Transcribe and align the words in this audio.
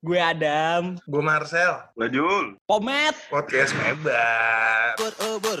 Gue 0.00 0.16
Adam. 0.16 0.96
Gue 1.04 1.20
Marcel. 1.20 1.76
Lajul. 2.00 2.56
Pomet. 2.64 3.12
Podcast 3.28 3.76
Mebar. 3.76 4.96
Bur, 4.96 5.12
oh, 5.20 5.36
bur. 5.36 5.60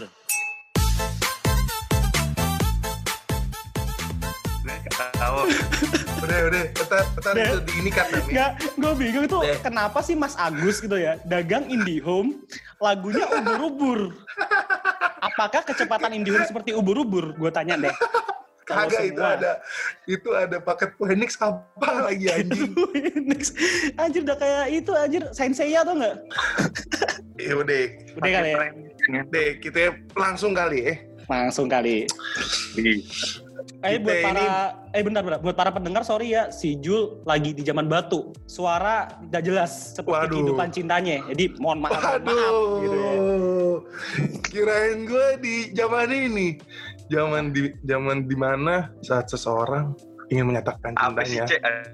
Tahu. 5.12 5.38
Udah, 6.22 6.38
udah. 6.48 6.64
Petar, 6.70 7.02
petar 7.18 7.32
Deh. 7.34 7.42
itu 7.50 7.58
di 7.66 7.72
ini 7.82 7.90
kan 7.90 8.06
Dam, 8.06 8.22
ya? 8.22 8.30
Nggak, 8.30 8.50
gue 8.78 8.92
bingung 8.94 9.26
tuh 9.26 9.42
Deh. 9.42 9.58
kenapa 9.58 9.98
sih 10.06 10.14
Mas 10.14 10.38
Agus 10.38 10.78
gitu 10.78 10.94
ya 10.94 11.18
dagang 11.26 11.66
IndiHome 11.66 12.38
lagunya 12.78 13.26
ubur-ubur. 13.26 14.14
Apakah 15.28 15.66
kecepatan 15.66 16.14
IndiHome 16.14 16.46
seperti 16.46 16.70
ubur-ubur? 16.78 17.34
Gue 17.34 17.50
tanya 17.50 17.74
deh. 17.74 17.94
Kagak 18.62 19.02
itu 19.10 19.18
ada 19.18 19.58
itu 20.06 20.28
ada 20.32 20.56
paket 20.58 20.94
Phoenix 20.94 21.34
apa 21.36 22.10
lagi 22.10 22.26
anjing. 22.36 22.70
Next. 23.26 23.58
Anjir 23.98 24.22
udah 24.22 24.38
kayak 24.38 24.64
itu 24.70 24.92
anjir 24.94 25.22
Sensei 25.34 25.74
atau 25.74 25.94
enggak? 25.94 26.16
Ya 27.42 27.58
udah. 27.58 27.82
Udah 28.22 28.30
kali 28.38 28.48
ya. 28.54 29.20
Deh, 29.26 29.48
kita 29.58 29.98
langsung 30.14 30.54
kali 30.54 30.78
ya. 30.86 30.94
Langsung 31.26 31.66
kali. 31.66 32.06
Eh 33.82 33.98
buat 33.98 34.18
para 34.22 34.46
eh 34.94 35.02
bentar 35.02 35.22
bentar 35.26 35.40
buat 35.42 35.56
para 35.58 35.70
pendengar 35.74 36.06
sorry 36.06 36.30
ya 36.30 36.54
si 36.54 36.78
Jul 36.78 37.18
lagi 37.26 37.50
di 37.50 37.66
zaman 37.66 37.90
batu. 37.90 38.30
Suara 38.46 39.10
tidak 39.26 39.42
jelas 39.42 39.96
seperti 39.98 40.22
Waduh. 40.22 40.34
kehidupan 40.38 40.68
cintanya. 40.70 41.18
Jadi 41.34 41.44
mohon 41.58 41.82
maaf, 41.82 41.98
mohon 41.98 42.22
maaf 42.22 42.30
Waduh. 42.30 42.78
gitu 42.78 42.96
ya. 42.96 43.12
Kirain 44.46 44.98
gue 45.02 45.26
di 45.42 45.54
zaman 45.74 46.08
ini. 46.14 46.48
Zaman 47.12 47.52
di 47.52 47.62
zaman 47.84 48.24
di 48.24 48.34
mana 48.34 48.74
saat 49.00 49.28
seseorang 49.28 49.92
ingin 50.26 50.48
menyatakan 50.48 50.96
cintanya. 50.96 51.44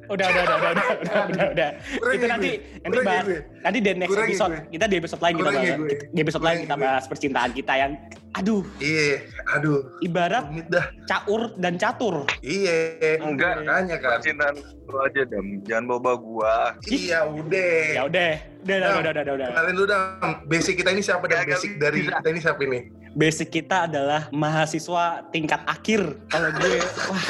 Udah 0.07 0.27
udah 0.31 0.43
udah 0.47 0.57
udah 0.57 0.71
udah 0.71 0.87
udah 0.95 1.23
udah. 1.27 1.47
udah. 1.51 1.71
Itu 2.07 2.23
ya 2.23 2.29
nanti 2.31 2.51
gue? 2.55 2.79
nanti 2.79 2.87
Kurang 2.87 3.03
ya 3.03 3.11
bahas 3.11 3.27
gue? 3.27 3.41
nanti 3.59 3.79
di 3.79 3.91
next 3.91 4.09
Kurang 4.09 4.23
ya 4.23 4.31
episode. 4.31 4.53
gue? 4.55 4.63
Kita 4.71 4.85
di 4.87 4.97
episode 4.97 5.19
lain 5.19 5.35
kita 5.35 5.43
Kurang 5.43 5.55
ya 5.57 5.59
bahas. 5.59 5.79
gue? 5.83 5.97
Di 6.09 6.21
episode 6.23 6.45
lain 6.47 6.59
kita 6.63 6.77
bahas 6.79 7.05
percintaan 7.05 7.51
kita 7.51 7.73
yang 7.75 7.93
aduh 8.31 8.63
Iya, 8.79 9.17
aduh. 9.51 9.81
ibarat 9.99 10.45
Rumit 10.47 10.67
dah. 10.71 10.87
caur 11.05 11.43
dan 11.59 11.75
catur. 11.75 12.17
Iya. 12.39 12.79
Enggak. 13.19 13.55
Makanya 13.59 13.97
kan. 13.99 14.19
Cintaan 14.23 14.55
lu 14.87 14.99
aja, 15.03 15.21
Dam. 15.27 15.47
Jangan 15.67 15.85
bawa 15.91 16.15
gua. 16.15 16.55
Iya, 16.87 17.27
udah. 17.27 17.75
Ya 17.91 18.03
udah, 18.07 18.31
udah 18.63 18.77
udah 18.79 18.79
Dam, 18.79 19.01
udah 19.03 19.11
udah 19.11 19.23
udah. 19.25 19.35
udah. 19.35 19.47
Kenalin 19.51 19.75
dulu 19.75 19.87
dong. 19.89 20.33
Basic 20.47 20.75
kita 20.77 20.91
ini 20.95 21.03
siapa 21.03 21.25
dan 21.27 21.43
Gagal 21.43 21.59
basic 21.59 21.73
dari 21.77 21.99
kita 22.07 22.29
ini 22.31 22.39
siapa 22.39 22.61
ini? 22.63 22.79
Basic 23.19 23.51
kita 23.51 23.91
adalah 23.91 24.31
mahasiswa 24.31 25.27
tingkat 25.35 25.59
akhir. 25.67 26.15
Kalau 26.31 26.55
gue, 26.55 26.79
wah, 27.11 27.27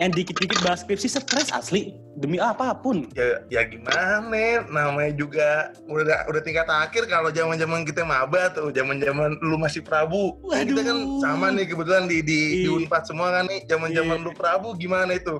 yang 0.00 0.10
dikit-dikit 0.16 0.64
bahas 0.64 0.80
skripsi 0.80 1.12
stres 1.12 1.52
asli 1.52 1.92
demi 2.16 2.40
apa 2.40 2.72
pun. 2.72 3.04
Ya, 3.12 3.44
ya 3.52 3.62
gimana? 3.68 4.24
Namanya 4.72 5.12
juga 5.12 5.76
udah 5.84 6.24
udah 6.32 6.40
tingkat 6.40 6.64
akhir 6.66 7.04
kalau 7.06 7.28
zaman-zaman 7.28 7.84
kita 7.84 8.02
maba 8.02 8.48
tuh, 8.48 8.72
zaman-zaman 8.72 9.36
lu 9.44 9.60
masih 9.60 9.84
Prabu. 9.84 10.40
Kan 10.48 10.64
Kita 10.72 10.80
kan 10.80 10.96
Waduh. 10.96 11.20
sama 11.20 11.46
nih 11.52 11.68
kebetulan 11.68 12.04
di 12.08 12.18
di, 12.24 12.38
di 12.64 12.68
Ih. 12.72 12.72
Unpad 12.82 13.04
semua 13.04 13.28
kan 13.36 13.44
nih, 13.44 13.68
zaman-zaman 13.68 14.16
Iya. 14.18 14.24
lu 14.24 14.32
Prabu 14.32 14.72
gimana 14.74 15.12
itu? 15.12 15.36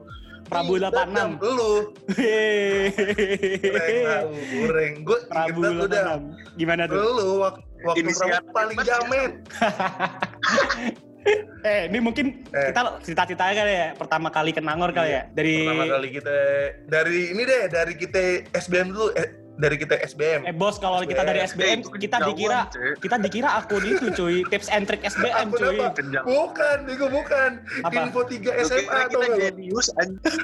Prabu 0.49 0.81
Ih, 0.81 0.89
86. 0.89 1.13
Dam, 1.13 1.31
Lu, 1.45 1.73
kureng. 4.49 4.93
Gue 5.05 5.19
Prabu 5.29 5.61
inget 5.61 5.73
banget 5.77 5.87
udah. 5.93 6.05
86. 6.57 6.59
Gimana 6.59 6.83
tuh? 6.89 6.97
Lu 6.97 7.27
waktu, 7.45 7.61
Prabu 7.85 8.49
paling 8.53 8.79
jamet. 8.83 9.33
Eh, 11.61 11.93
ini 11.93 12.01
mungkin 12.01 12.41
Eh. 12.57 12.73
kita 12.73 13.05
cerita-cerita 13.05 13.53
kali 13.53 13.73
ya. 13.75 13.93
Pertama 13.93 14.33
kali 14.33 14.49
ke 14.49 14.65
Nangor 14.65 14.97
kali 14.97 15.13
ya. 15.13 15.29
Dari 15.29 15.61
Pertama 15.61 15.85
kali 15.85 16.09
kita 16.15 16.37
dari 16.89 17.21
ini 17.37 17.43
deh, 17.45 17.63
dari 17.69 17.95
kita 18.01 18.23
SBM 18.57 18.97
dulu, 18.97 19.13
eh, 19.13 19.29
dari 19.59 19.77
kita 19.77 19.99
SBM. 19.99 20.47
Eh 20.47 20.55
bos, 20.55 20.79
kalau 20.79 21.03
kita 21.03 21.27
dari 21.27 21.43
SBM 21.43 21.83
itu 21.83 21.91
kita 21.99 22.23
dikira 22.23 22.71
Cek. 22.71 23.03
kita 23.03 23.17
dikira 23.19 23.49
akun 23.59 23.83
itu 23.83 24.07
cuy, 24.15 24.47
tips 24.47 24.71
and 24.71 24.87
trick 24.87 25.03
SBM 25.03 25.51
Akun 25.51 25.59
cuy. 25.59 25.79
apa? 25.83 25.87
Bukan, 26.23 26.77
Digo 26.87 27.07
bukan. 27.11 27.51
Apa? 27.83 28.07
Info 28.07 28.23
3 28.23 28.39
Lu 28.39 28.51
SMA 28.63 28.99
atau 29.11 29.21
kita 29.21 29.35
anjing. 29.99 30.23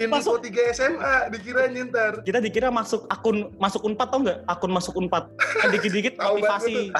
Info 0.00 0.18
Masuk. 0.18 0.42
3 0.42 0.74
SMA 0.74 1.14
dikira 1.30 1.68
ntar. 1.70 2.12
Kita 2.26 2.38
dikira 2.42 2.68
masuk 2.72 3.06
akun 3.06 3.52
masuk 3.60 3.84
Unpad 3.86 4.08
tau 4.10 4.20
nggak? 4.24 4.38
Akun 4.48 4.72
masuk 4.72 4.96
Unpad. 4.98 5.28
Kan 5.36 5.68
dikit-dikit 5.70 6.18
motivasi 6.18 6.90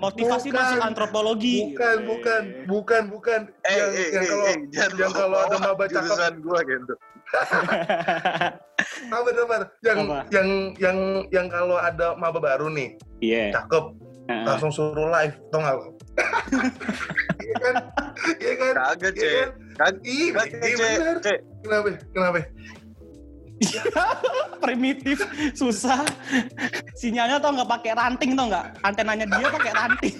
motivasi 0.00 0.48
Bukan. 0.50 0.58
masuk 0.58 0.78
antropologi. 0.82 1.70
Bukan, 1.70 1.96
bukan, 2.08 2.42
bukan, 2.66 3.02
bukan. 3.12 3.40
Eh, 3.62 3.76
yang, 3.76 3.90
eh, 3.92 4.08
yang 4.10 4.24
eh, 4.24 4.28
kalau 4.28 4.46
eh, 4.48 4.56
jangan 4.72 4.96
yang 4.98 5.12
kalau 5.14 5.38
ada 5.38 5.56
maba 5.60 5.84
cakep. 5.86 6.02
jurusan 6.02 6.34
gua 6.42 6.58
gitu. 6.66 6.94
sabar, 9.10 9.32
sabar. 9.34 9.60
Yang 9.82 9.98
Apa? 10.04 10.18
yang 10.30 10.48
yang 10.78 10.98
yang 11.28 11.46
kalau 11.46 11.76
ada 11.76 12.14
maba 12.14 12.38
baru 12.38 12.68
nih, 12.68 12.96
Iya. 13.20 13.52
cakep, 13.52 13.84
Heeh. 14.26 14.44
langsung 14.46 14.70
suruh 14.70 15.08
live, 15.08 15.34
tau 15.50 15.60
nggak? 15.60 15.74
lo? 15.76 15.86
Iya 17.38 17.56
kan? 17.58 17.74
Iya 18.36 18.54
kan? 18.54 18.74
Kagak, 18.76 19.12
Iya 19.14 19.22
Cek. 19.24 19.32
kan? 19.32 19.50
Kan 19.78 19.94
Ih, 20.04 20.28
Kagak, 20.30 20.60
iya 20.60 20.76
Cek. 20.76 20.76
bener. 20.98 21.16
Cek. 21.22 21.38
Kenapa? 21.64 21.88
Kenapa? 22.12 22.38
Primitif, 24.62 25.18
susah. 25.50 26.04
Sinyalnya 26.94 27.40
tau 27.40 27.50
nggak 27.50 27.70
pakai 27.70 27.92
ranting 27.96 28.36
tau 28.36 28.46
nggak? 28.46 28.66
Antenanya 28.84 29.26
dia 29.26 29.48
pakai 29.48 29.72
ranting. 29.72 30.16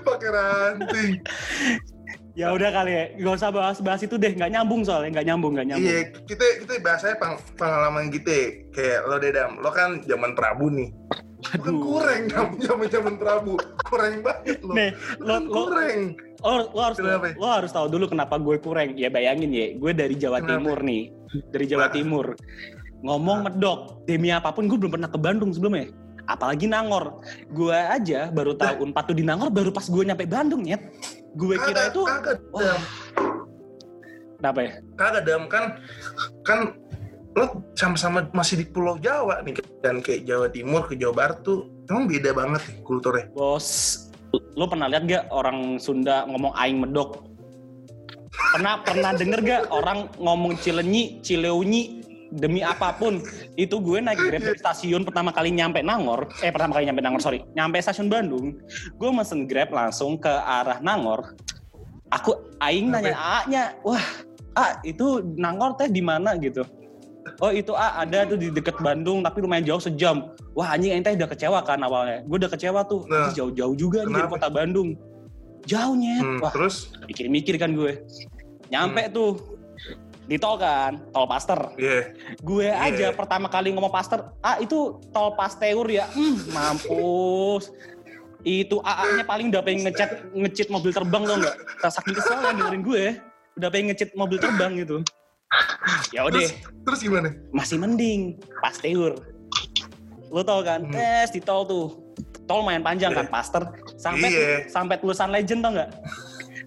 Pakai 0.00 0.28
ranting. 0.30 1.12
Ya 2.36 2.52
udah 2.52 2.68
kali 2.70 2.92
ya, 2.92 3.04
gak 3.16 3.34
usah 3.34 3.48
bahas-bahas 3.48 4.00
itu 4.02 4.14
deh, 4.14 4.30
nggak 4.30 4.52
nyambung 4.52 4.84
soalnya, 4.84 5.08
nggak 5.10 5.26
nyambung, 5.26 5.52
nggak 5.56 5.66
nyambung. 5.66 5.88
Iya, 5.88 6.00
kita 6.22 6.46
kita 6.60 6.72
bahasanya 6.78 7.16
peng- 7.16 7.42
pengalaman 7.56 8.06
kita. 8.08 8.38
Kayak 8.70 8.98
lo 9.04 9.16
Dedam, 9.16 9.50
lo 9.58 9.70
kan 9.70 10.04
zaman 10.04 10.36
Prabu 10.36 10.68
nih. 10.68 10.92
Kan 11.42 11.60
Aduh. 11.62 11.80
kurang 11.80 12.22
dam, 12.28 12.46
zaman 12.66 12.86
zaman 12.86 13.14
Prabu. 13.16 13.54
Kurang 13.82 14.20
banget 14.20 14.58
lo. 14.60 14.72
Nih, 14.72 14.90
Lo 15.16 15.24
lo, 15.24 15.32
kan 15.32 15.42
lo, 15.42 15.54
kurang. 15.58 15.98
lo, 16.38 16.52
lo 16.68 16.80
harus 16.82 16.96
Kenapa? 16.98 17.26
lo 17.32 17.46
harus 17.48 17.70
tahu 17.72 17.86
dulu 17.88 18.04
kenapa 18.06 18.34
gue 18.36 18.56
kurang. 18.58 18.88
Ya 18.94 19.08
bayangin 19.08 19.50
ya, 19.50 19.66
gue 19.72 19.92
dari 19.92 20.14
Jawa 20.14 20.38
Kenapa? 20.38 20.52
Timur 20.52 20.78
nih, 20.80 21.02
dari 21.50 21.64
Jawa 21.66 21.88
Nah. 21.88 21.92
Timur. 21.92 22.26
Ngomong 22.98 23.38
medok, 23.44 23.78
demi 24.04 24.28
apa 24.28 24.50
pun 24.50 24.66
gue 24.66 24.76
belum 24.76 24.92
pernah 24.92 25.08
ke 25.08 25.16
Bandung 25.16 25.52
sebelumnya. 25.52 25.88
Apalagi 26.26 26.66
Nangor. 26.66 27.22
Gue 27.50 27.74
aja 27.74 28.28
baru 28.34 28.58
tahu 28.58 28.90
Unpad 28.90 29.04
tuh 29.10 29.16
di 29.16 29.24
Nangor 29.24 29.48
baru 29.50 29.70
pas 29.70 29.86
gue 29.86 30.02
nyampe 30.02 30.26
Bandung 30.26 30.66
nyet. 30.66 30.82
Gue 31.38 31.54
kira 31.58 31.90
itu 31.90 32.02
kagak 32.02 32.38
Wah. 32.50 32.78
kenapa 34.42 34.58
ya? 34.62 34.72
Kagak 34.98 35.22
dam 35.24 35.42
kan 35.46 35.64
kan 36.42 36.58
lo 37.36 37.60
sama-sama 37.76 38.24
masih 38.32 38.64
di 38.64 38.66
Pulau 38.66 38.96
Jawa 38.96 39.44
nih 39.44 39.60
dan 39.84 40.00
kayak 40.00 40.24
Jawa 40.24 40.48
Timur 40.48 40.88
ke 40.88 40.96
Jawa 40.96 41.12
Barat 41.12 41.38
tuh 41.44 41.68
emang 41.86 42.08
beda 42.08 42.32
banget 42.32 42.64
nih 42.64 42.76
kulturnya. 42.80 43.28
Bos, 43.36 43.68
lo 44.56 44.64
pernah 44.64 44.88
lihat 44.88 45.04
gak 45.04 45.24
orang 45.28 45.76
Sunda 45.76 46.24
ngomong 46.24 46.56
aing 46.56 46.80
medok? 46.80 47.28
Pernah 48.56 48.80
pernah 48.80 49.12
denger 49.12 49.40
gak 49.44 49.62
orang 49.68 50.08
ngomong 50.16 50.56
cilenyi, 50.64 51.20
cileunyi 51.20 52.05
demi 52.36 52.60
apa 52.60 52.92
pun 52.94 53.18
itu 53.56 53.80
gue 53.80 53.98
naik 53.98 54.20
grab 54.28 54.42
dari 54.44 54.58
stasiun 54.60 55.02
pertama 55.02 55.32
kali 55.32 55.50
nyampe 55.50 55.80
Nangor. 55.80 56.28
Eh 56.44 56.52
pertama 56.52 56.76
kali 56.76 56.86
nyampe 56.86 57.02
Nangor 57.02 57.20
sorry. 57.24 57.40
Nyampe 57.56 57.80
stasiun 57.80 58.12
Bandung. 58.12 58.60
Gue 59.00 59.10
mesen 59.10 59.48
grab 59.48 59.72
langsung 59.72 60.20
ke 60.20 60.30
arah 60.30 60.78
Nangor. 60.84 61.34
Aku 62.12 62.38
aing 62.62 62.92
nanya 62.92 63.16
A-nya. 63.16 63.64
Wah 63.82 64.04
A 64.54 64.78
itu 64.84 65.24
Nangor 65.36 65.74
teh 65.80 65.88
di 65.88 66.04
mana 66.04 66.36
gitu? 66.36 66.62
Oh 67.42 67.50
itu 67.50 67.74
A 67.74 68.06
ada 68.06 68.22
tuh 68.22 68.38
di 68.38 68.54
deket 68.54 68.78
Bandung 68.78 69.24
tapi 69.24 69.42
lumayan 69.42 69.66
jauh 69.66 69.82
sejam. 69.82 70.30
Wah 70.54 70.72
anjing 70.76 70.94
ente 70.94 71.12
udah 71.16 71.28
kecewa 71.28 71.58
kan 71.66 71.82
awalnya. 71.82 72.22
Gue 72.28 72.36
udah 72.38 72.52
kecewa 72.52 72.86
tuh. 72.86 73.02
Nah, 73.10 73.34
jauh-jauh 73.34 73.74
juga 73.74 74.06
nih 74.06 74.14
dari 74.22 74.28
kota 74.30 74.48
Bandung. 74.48 74.94
Jauhnya 75.66 76.22
Hmm, 76.22 76.38
wah 76.38 76.54
terus? 76.54 76.94
mikir-mikir 77.10 77.58
kan 77.58 77.74
gue. 77.74 77.98
Nyampe 78.70 79.10
tuh 79.10 79.56
di 80.26 80.36
tol 80.36 80.58
kan 80.58 80.98
tol 81.14 81.24
Paster 81.24 81.58
iya. 81.78 82.10
Gue 82.42 82.66
Iya. 82.66 82.82
aja 82.82 83.06
pertama 83.14 83.46
kali 83.46 83.70
ngomong 83.70 83.90
Paster 83.90 84.26
ah 84.42 84.58
itu 84.58 84.98
tol 85.10 85.34
Pasteur 85.34 85.86
ya? 85.86 86.06
Hmm, 86.10 86.36
mampus. 86.50 87.70
Itu 88.42 88.78
AA-nya 88.78 89.26
paling 89.26 89.50
udah 89.50 89.62
pengen 89.62 89.86
ngecat 89.86 90.30
ngecit 90.30 90.70
mobil 90.70 90.90
terbang 90.90 91.22
tau 91.24 91.36
nggak? 91.36 91.56
Saking 91.82 92.14
kesel 92.14 92.38
yang 92.40 92.56
dengerin 92.56 92.82
gue. 92.82 93.04
Udah 93.56 93.68
pengen 93.70 93.86
ngecit 93.90 94.14
mobil 94.14 94.38
terbang 94.38 94.74
gitu. 94.76 95.02
Ya 96.10 96.26
udah. 96.26 96.38
Terus 96.38 96.54
terus 96.82 97.00
gimana? 97.02 97.30
masih 97.50 97.78
mending 97.78 98.38
Pasteur. 98.58 99.18
Lu 100.30 100.42
tau 100.42 100.62
kan? 100.62 100.82
Hmm. 100.82 100.94
tes 100.94 101.30
di 101.30 101.38
tol 101.38 101.62
tuh. 101.64 101.86
Tol 102.46 102.62
lumayan 102.62 102.82
panjang 102.82 103.10
kan 103.10 103.26
Paster 103.26 103.62
sampai 103.98 104.30
Iya. 104.30 104.70
sampai 104.70 104.98
tulisan 104.98 105.30
legend 105.30 105.62
tau 105.62 105.70
nggak? 105.74 105.90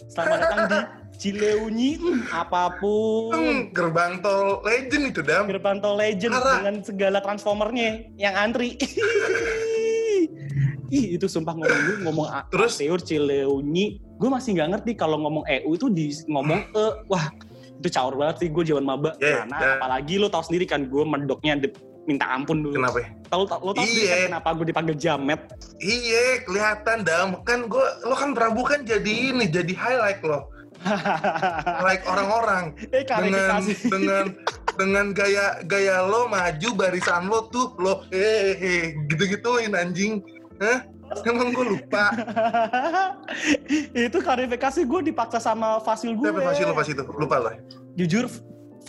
Selamat 0.10 0.38
datang 0.42 0.60
di 0.66 0.78
Cileunyi 1.20 2.00
apa 2.32 2.80
pun 2.80 3.30
Hmm, 3.30 3.60
gerbang 3.70 4.18
tol 4.20 4.64
legend 4.64 5.12
itu 5.12 5.20
dam. 5.20 5.46
gerbang 5.46 5.78
tol 5.78 5.94
legend 5.94 6.32
Parah. 6.32 6.56
dengan 6.58 6.76
segala 6.80 7.20
transformernya 7.20 8.08
yang 8.16 8.34
antri 8.34 8.80
Ih 10.90 11.14
itu 11.14 11.30
sumpah 11.30 11.54
ngomong 11.54 11.82
gue 11.84 11.96
ngomong 12.02 12.26
Terus? 12.50 12.74
Pasteur 12.74 12.98
Cileunyi 13.00 13.86
gue 14.16 14.26
masih 14.28 14.58
nggak 14.58 14.70
ngerti 14.74 14.92
kalau 14.96 15.20
ngomong 15.20 15.46
EU 15.46 15.76
itu 15.76 15.86
di 15.88 16.10
ngomong 16.26 16.66
E 16.72 16.86
wah 17.06 17.30
itu 17.76 17.88
caur 17.90 18.16
banget 18.16 18.36
sih 18.40 18.50
gue 18.50 18.64
zaman 18.66 18.84
maba 18.84 19.14
Yeah, 19.16 19.44
karena 19.44 19.56
yeah. 19.56 19.76
apalagi 19.78 20.18
lo 20.18 20.28
tau 20.28 20.42
sendiri 20.42 20.66
kan 20.66 20.84
gue 20.84 21.04
medoknya 21.04 21.60
de- 21.60 21.76
minta 22.04 22.26
ampun 22.26 22.60
dulu 22.60 22.74
Kenapa? 22.76 23.00
ya? 23.00 23.08
Tahu 23.30 23.44
tau 23.46 23.60
lo 23.62 23.70
tau 23.70 23.80
kan 23.80 23.86
Iya. 23.86 24.16
kenapa 24.26 24.50
gue 24.52 24.66
dipanggil 24.66 24.96
jamet 24.98 25.40
Iya, 25.78 26.42
kelihatan 26.42 26.98
dam. 27.02 27.38
Kan 27.44 27.70
gue, 27.70 27.86
lo 28.02 28.18
kan 28.18 28.34
Prabu 28.34 28.66
kan 28.66 28.82
jadi 28.82 29.30
ini, 29.30 29.46
jadi 29.46 29.70
highlight 29.72 30.20
lo. 30.20 30.50
Like 31.88 32.04
orang-orang 32.08 32.76
eh 32.96 33.04
dengan 33.04 33.62
dengan 33.68 34.26
dengan 34.80 35.06
gaya 35.12 35.60
gaya 35.68 36.08
lo 36.08 36.32
maju 36.32 36.70
barisan 36.76 37.28
lo 37.28 37.52
tuh 37.52 37.76
lo 37.80 38.08
eh 38.16 38.56
eh, 38.56 38.84
gitu-gituin 39.12 39.76
anjing. 39.76 40.24
Hah? 40.60 40.88
Emang 41.26 41.50
gue 41.52 41.66
lupa. 41.74 42.14
itu 43.98 44.18
klarifikasi 44.22 44.86
gue 44.86 45.02
dipaksa 45.10 45.42
sama 45.42 45.82
fasil 45.82 46.14
gue 46.14 46.30
Siapa 46.30 46.42
Fasil 46.54 46.66
lo 46.70 46.76
pas 46.78 46.88
itu? 46.88 47.04
Lupa 47.18 47.36
lo. 47.42 47.50
jujur 47.98 48.30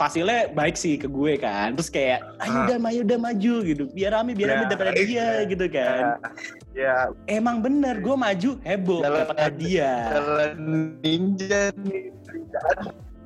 Fasilnya 0.01 0.49
baik 0.49 0.75
sih 0.75 0.97
ke 0.97 1.05
gue 1.05 1.37
kan 1.37 1.77
terus 1.77 1.93
kayak 1.93 2.25
ayo 2.41 2.49
Ah. 2.51 2.65
udah 2.65 2.77
ayo 2.89 3.01
udah 3.05 3.19
maju 3.21 3.55
gitu 3.63 3.85
biar 3.93 4.17
rame 4.17 4.33
biar 4.33 4.49
rame 4.51 4.65
Ya, 4.65 4.69
daripada 4.73 4.91
baik, 4.91 5.05
dia 5.05 5.21
ya. 5.21 5.29
gitu 5.45 5.67
kan 5.69 6.03
Ya, 6.73 6.95
emang 7.29 7.61
bener 7.61 8.01
gue 8.01 8.17
maju 8.17 8.51
heboh 8.59 9.05
Jalan- 9.05 9.21
dapat 9.21 9.37
hadiah 9.39 10.01
jalan 10.11 10.53
ninja 10.99 11.69
nih. 11.77 12.09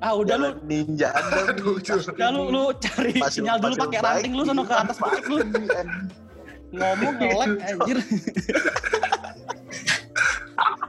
ah 0.00 0.12
udah 0.12 0.34
lu 0.34 0.48
ninja. 0.66 1.14
Aduh, 1.14 1.78
udah 2.10 2.28
lu 2.28 2.42
lu 2.50 2.62
cari 2.76 3.22
sinyal 3.24 3.56
dulu 3.56 3.74
pakai 3.78 4.00
ranting 4.02 4.34
lu 4.34 4.42
sono 4.42 4.62
ke 4.62 4.74
atas 4.74 4.98
balik 4.98 5.24
lu 5.24 5.38
ngomong 6.74 7.14
ngelek 7.16 7.50
anjir 7.62 7.98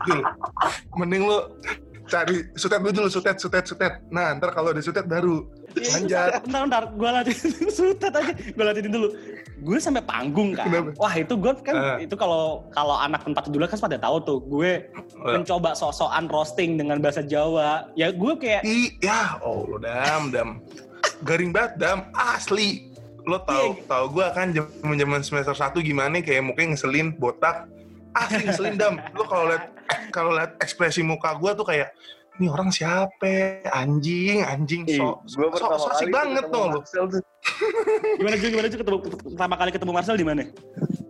Jul, 0.06 0.22
mending 0.96 1.24
lo 1.26 1.50
cari 2.06 2.46
sutet 2.54 2.80
dulu 2.80 2.92
dulu 2.94 3.10
sutet 3.10 3.38
sutet 3.38 3.66
sutet. 3.66 3.94
Nah 4.10 4.38
ntar 4.38 4.54
kalau 4.54 4.70
ada 4.70 4.80
sutet 4.80 5.06
baru 5.06 5.42
manjat. 5.76 6.46
Bentar, 6.46 6.62
bentar, 6.64 6.84
gue 6.94 7.10
latihin 7.10 7.50
sutet 7.82 8.14
aja, 8.14 8.32
gue 8.32 8.64
latihin 8.64 8.92
dulu. 8.92 9.08
Gue 9.60 9.78
sampai 9.78 10.06
panggung 10.06 10.54
kan. 10.54 10.70
Kenapa? 10.70 10.90
Wah 10.96 11.14
itu 11.14 11.34
gue 11.34 11.52
kan 11.60 11.76
Ah. 11.76 11.98
itu 11.98 12.14
kalau 12.14 12.64
kalau 12.72 12.96
anak 12.96 13.26
tempat 13.26 13.50
dulu 13.50 13.66
kan 13.66 13.80
pada 13.80 13.98
tahu 13.98 14.18
tuh 14.22 14.40
gue 14.46 14.72
mencoba 15.20 15.74
sok-sokan 15.74 16.30
roasting 16.30 16.78
dengan 16.78 17.02
bahasa 17.02 17.20
Jawa. 17.20 17.90
Ya 17.94 18.14
gue 18.14 18.34
kayak 18.38 18.62
I, 18.64 18.94
ya, 19.02 19.42
oh 19.42 19.66
lo 19.66 19.78
dam 19.78 20.30
dam, 20.30 20.62
garing 21.24 21.50
banget 21.50 21.76
dam, 21.78 21.98
asli. 22.14 22.94
Lo 23.26 23.42
tau 23.42 23.74
Iya. 23.74 23.90
tau 23.90 24.06
gue 24.08 24.26
kan 24.32 24.54
zaman 24.54 24.96
zaman 24.96 25.22
semester 25.22 25.56
1 25.58 25.82
gimana 25.82 26.22
kayak 26.22 26.46
mukanya 26.46 26.78
ngeselin 26.78 27.18
botak, 27.18 27.66
asli 28.14 28.46
ngeselin 28.46 28.78
dam. 28.78 28.94
Lo 29.12 29.26
kalau 29.26 29.50
liat 29.50 29.74
kalau 30.16 30.36
liat 30.36 30.58
ekspresi 30.62 31.02
muka 31.06 31.36
gue 31.38 31.52
tuh 31.54 31.66
kayak 31.68 31.90
ini 32.36 32.52
orang 32.52 32.68
siapa? 32.68 33.64
Anjing 33.72 34.44
anjing 34.44 34.84
so 34.92 35.24
so, 35.24 35.48
so, 35.56 35.66
so 35.80 35.88
asik 35.96 36.12
banget 36.12 36.44
tuh 36.52 36.68
lo 36.68 36.80
gimana 38.20 38.36
juga 38.36 38.50
gimana 38.52 38.68
juga 38.68 38.82
ketemu 38.84 38.98
pertama 39.32 39.56
kali 39.56 39.70
ketemu 39.72 39.92
Marcel 39.94 40.18
di 40.20 40.26
mana? 40.28 40.44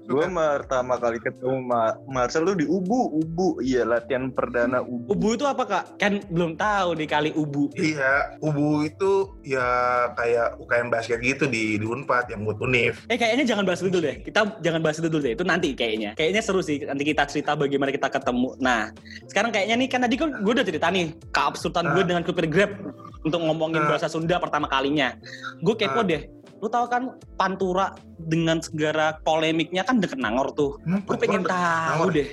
Gue 0.06 0.22
pertama 0.22 1.02
kali 1.02 1.18
ketemu 1.18 1.66
Ma 1.66 1.98
Marcel 2.06 2.46
lu 2.46 2.54
di 2.54 2.62
Ubu, 2.64 3.18
Ubu. 3.18 3.58
Iya, 3.58 3.82
latihan 3.84 4.30
perdana 4.30 4.86
Ubu. 4.86 5.10
Ubu 5.10 5.28
itu 5.34 5.44
apa 5.44 5.66
kak? 5.66 5.84
Kan 5.98 6.22
belum 6.30 6.54
tahu 6.54 6.94
di 6.94 7.10
kali 7.10 7.34
Ubu. 7.34 7.74
Iya, 7.74 8.38
Ubu 8.38 8.86
itu 8.86 9.34
ya 9.42 9.66
kayak 10.14 10.62
UKM 10.62 10.88
basket 10.88 11.18
gitu 11.20 11.50
di, 11.50 11.82
di 11.82 11.86
Unpad 11.86 12.30
yang 12.30 12.46
buat 12.46 12.62
Unif. 12.62 13.02
Eh 13.10 13.18
kayaknya 13.18 13.50
jangan 13.50 13.66
bahas 13.66 13.82
itu 13.82 13.90
dulu 13.90 14.06
deh. 14.06 14.22
Kita 14.22 14.42
jangan 14.62 14.82
bahas 14.86 14.98
itu 15.02 15.10
dulu 15.10 15.22
deh. 15.26 15.34
Itu 15.34 15.44
nanti 15.44 15.74
kayaknya. 15.74 16.14
Kayaknya 16.14 16.42
seru 16.46 16.62
sih. 16.62 16.86
Nanti 16.86 17.02
kita 17.04 17.26
cerita 17.26 17.58
bagaimana 17.58 17.90
kita 17.90 18.08
ketemu. 18.08 18.50
Nah, 18.62 18.94
sekarang 19.26 19.50
kayaknya 19.50 19.76
nih 19.76 19.90
kan 19.90 20.00
tadi 20.06 20.16
kan 20.22 20.30
gue 20.38 20.54
udah 20.54 20.66
cerita 20.66 20.88
nih 20.94 21.06
keabsurdan 21.34 21.98
gue 21.98 22.04
Ah. 22.06 22.08
dengan 22.08 22.22
Kupir 22.22 22.46
Grab 22.46 22.78
untuk 23.26 23.42
ngomongin 23.42 23.82
Ah. 23.82 23.90
bahasa 23.90 24.06
Sunda 24.06 24.38
pertama 24.38 24.70
kalinya. 24.70 25.18
Gue 25.66 25.74
kepo 25.74 26.02
Ah. 26.02 26.06
deh. 26.06 26.30
Lu 26.66 26.74
tahu 26.74 26.90
kan 26.90 27.14
Pantura 27.38 27.94
dengan 28.18 28.58
segala 28.58 29.22
polemiknya 29.22 29.86
kan 29.86 30.02
deket 30.02 30.18
Nangor 30.18 30.50
tuh. 30.58 30.82
Hmm, 30.82 31.06
Gue 31.06 31.14
pengen 31.14 31.46
Nangor. 31.46 32.10
tahu 32.10 32.18
deh. 32.18 32.28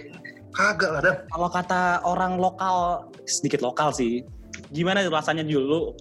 Kagak 0.57 0.89
lah, 0.89 1.01
Dan. 1.05 1.17
Kalau 1.29 1.49
kata 1.53 1.81
orang 2.01 2.41
lokal, 2.41 3.05
sedikit 3.29 3.61
lokal 3.61 3.93
sih. 3.93 4.25
Gimana 4.73 5.05
rasanya 5.05 5.45
dulu 5.45 5.93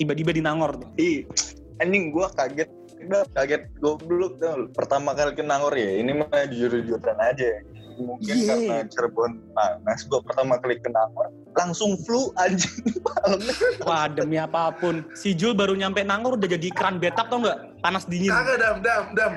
tiba-tiba 0.00 0.32
di 0.32 0.40
Nangor 0.40 0.80
tuh? 0.80 0.88
Ih, 0.96 1.28
anjing 1.76 2.08
gue 2.08 2.24
kaget. 2.32 2.72
Udah 3.04 3.28
kaget 3.36 3.68
goblok 3.84 4.40
tuh. 4.40 4.72
Pertama 4.72 5.12
kali 5.12 5.36
ke 5.36 5.44
Nangor 5.44 5.76
ya. 5.76 5.92
Ini 6.00 6.24
mah 6.24 6.48
jujur-jujuran 6.48 7.20
aja. 7.20 7.52
Mungkin 7.98 8.30
Iya. 8.32 8.54
karena 8.54 8.76
Cirebon 8.86 9.32
panas. 9.50 10.00
Gue 10.04 10.20
pertama 10.22 10.54
kali 10.56 10.78
ke 10.78 10.88
Nangor. 10.88 11.28
Langsung 11.52 11.98
flu 11.98 12.30
anjing. 12.36 12.94
Wah 13.82 14.06
demi 14.06 14.36
apa 14.36 14.70
pun. 14.72 15.02
Si 15.12 15.32
Jul 15.32 15.52
baru 15.52 15.74
nyampe 15.74 16.00
Nangor 16.00 16.34
udah 16.34 16.48
jadi 16.48 16.68
keran 16.70 16.96
betap 16.96 17.26
tau 17.26 17.42
nggak? 17.42 17.58
Panas 17.78 18.06
dingin. 18.06 18.30
Kagak, 18.30 18.56
Dam, 18.56 18.76
Dam, 18.80 19.02
Dam. 19.12 19.32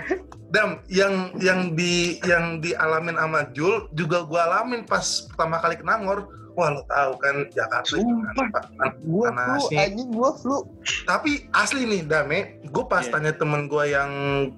Dam, 0.51 0.69
yang 0.85 1.13
yang 1.37 1.73
di 1.73 2.19
yang 2.21 2.59
dialamin 2.59 3.15
sama 3.15 3.47
Jul 3.51 3.87
juga 3.91 4.21
gua 4.21 4.51
alamin 4.51 4.83
pas 4.83 5.01
pertama 5.25 5.57
kali 5.57 5.75
ke 5.75 5.83
Nangor. 5.83 6.27
Wah, 6.51 6.67
lo 6.69 6.83
tahu 6.83 7.15
kan 7.15 7.47
Jakarta 7.49 7.95
Sumpah. 7.95 8.51
Kan- 8.75 8.99
Gue 9.01 9.23
flu 9.23 9.31
Panasnya. 9.31 9.87
anjing. 9.87 10.09
Gue 10.11 10.31
flu. 10.35 10.57
Tapi 11.01 11.31
asli 11.49 11.87
nih, 11.87 12.03
Dame, 12.03 12.59
gue 12.61 12.83
pas 12.85 13.01
Iya. 13.01 13.11
tanya 13.15 13.31
temen 13.31 13.65
gue 13.65 13.85
yang 13.87 14.11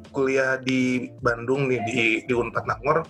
kuliah 0.10 0.58
di 0.58 0.82
Bandung 1.22 1.70
nih 1.70 1.86
di 1.86 1.96
di 2.26 2.34
Unpad 2.34 2.66
Nangor, 2.66 3.06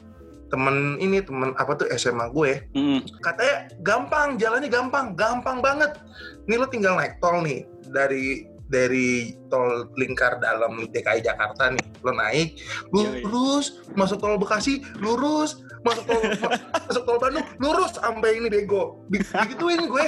temen 0.53 0.75
ini 0.97 1.17
temen 1.17 1.57
apa 1.57 1.73
tuh 1.73 1.89
SMA 1.91 2.29
gue, 2.29 2.61
Mm. 2.71 3.01
katanya 3.19 3.55
gampang 3.81 4.37
jalannya 4.37 4.69
gampang 4.69 5.17
gampang 5.17 5.57
banget. 5.59 5.97
Nih 6.45 6.55
lo 6.55 6.69
tinggal 6.69 6.93
naik 6.93 7.17
tol 7.17 7.41
nih 7.41 7.65
dari 7.83 8.45
dari 8.63 9.09
tol 9.49 9.89
lingkar 9.95 10.37
dalam 10.37 10.77
DKI 10.83 11.21
Jakarta 11.21 11.69
nih 11.69 11.85
lo 11.99 12.11
naik 12.11 12.57
lurus 12.91 13.81
masuk 13.91 14.17
tol 14.17 14.33
Bekasi 14.35 14.81
lurus 14.97 15.57
masuk 15.81 16.05
tol 16.05 16.21
ma- 16.41 16.57
masuk 16.85 17.03
tol 17.03 17.17
Bandung 17.17 17.45
lurus 17.57 17.97
sampai 17.97 18.37
ini 18.37 18.45
bego. 18.47 19.01
Di- 19.07 19.25
digituin 19.25 19.89
gue. 19.89 20.05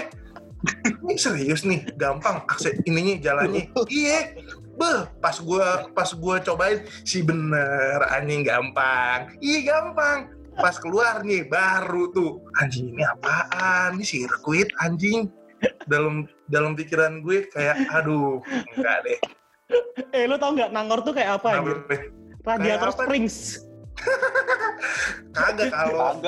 Ini 0.82 1.14
serius 1.16 1.62
nih 1.62 1.90
gampang 1.96 2.42
akses 2.44 2.74
ininya 2.84 3.18
jalannya. 3.20 3.70
Iya. 3.86 4.34
Beh, 4.76 5.08
pas 5.16 5.40
gua 5.40 5.88
pas 5.94 6.12
gua 6.12 6.42
cobain 6.42 6.84
si 7.02 7.22
bener 7.22 8.02
anjing 8.10 8.44
gampang. 8.44 9.30
Iya 9.40 9.60
gampang. 9.64 10.35
Pas 10.56 10.76
keluar 10.80 11.22
nih 11.22 11.46
baru 11.46 12.10
tuh 12.10 12.40
anjing 12.58 12.90
ini 12.90 13.04
apaan? 13.04 14.00
Ini 14.00 14.04
sirkuit 14.04 14.72
anjing. 14.80 15.28
Dalam 15.88 16.26
dalam 16.48 16.74
pikiran 16.74 17.20
gue 17.22 17.48
kayak 17.50 17.90
aduh 17.90 18.40
enggak 18.76 18.98
deh. 19.04 19.20
Eh 20.14 20.30
lu 20.30 20.38
tau 20.38 20.54
nggak 20.54 20.72
Nangor 20.72 21.02
tuh 21.02 21.12
kayak 21.12 21.42
apa? 21.42 21.60
Beh? 21.90 22.02
Radiator 22.46 22.62
Kayak 22.62 22.78
apa? 22.94 23.04
Springs. 23.04 23.38
Kagak 25.34 25.72
kalau 25.72 26.20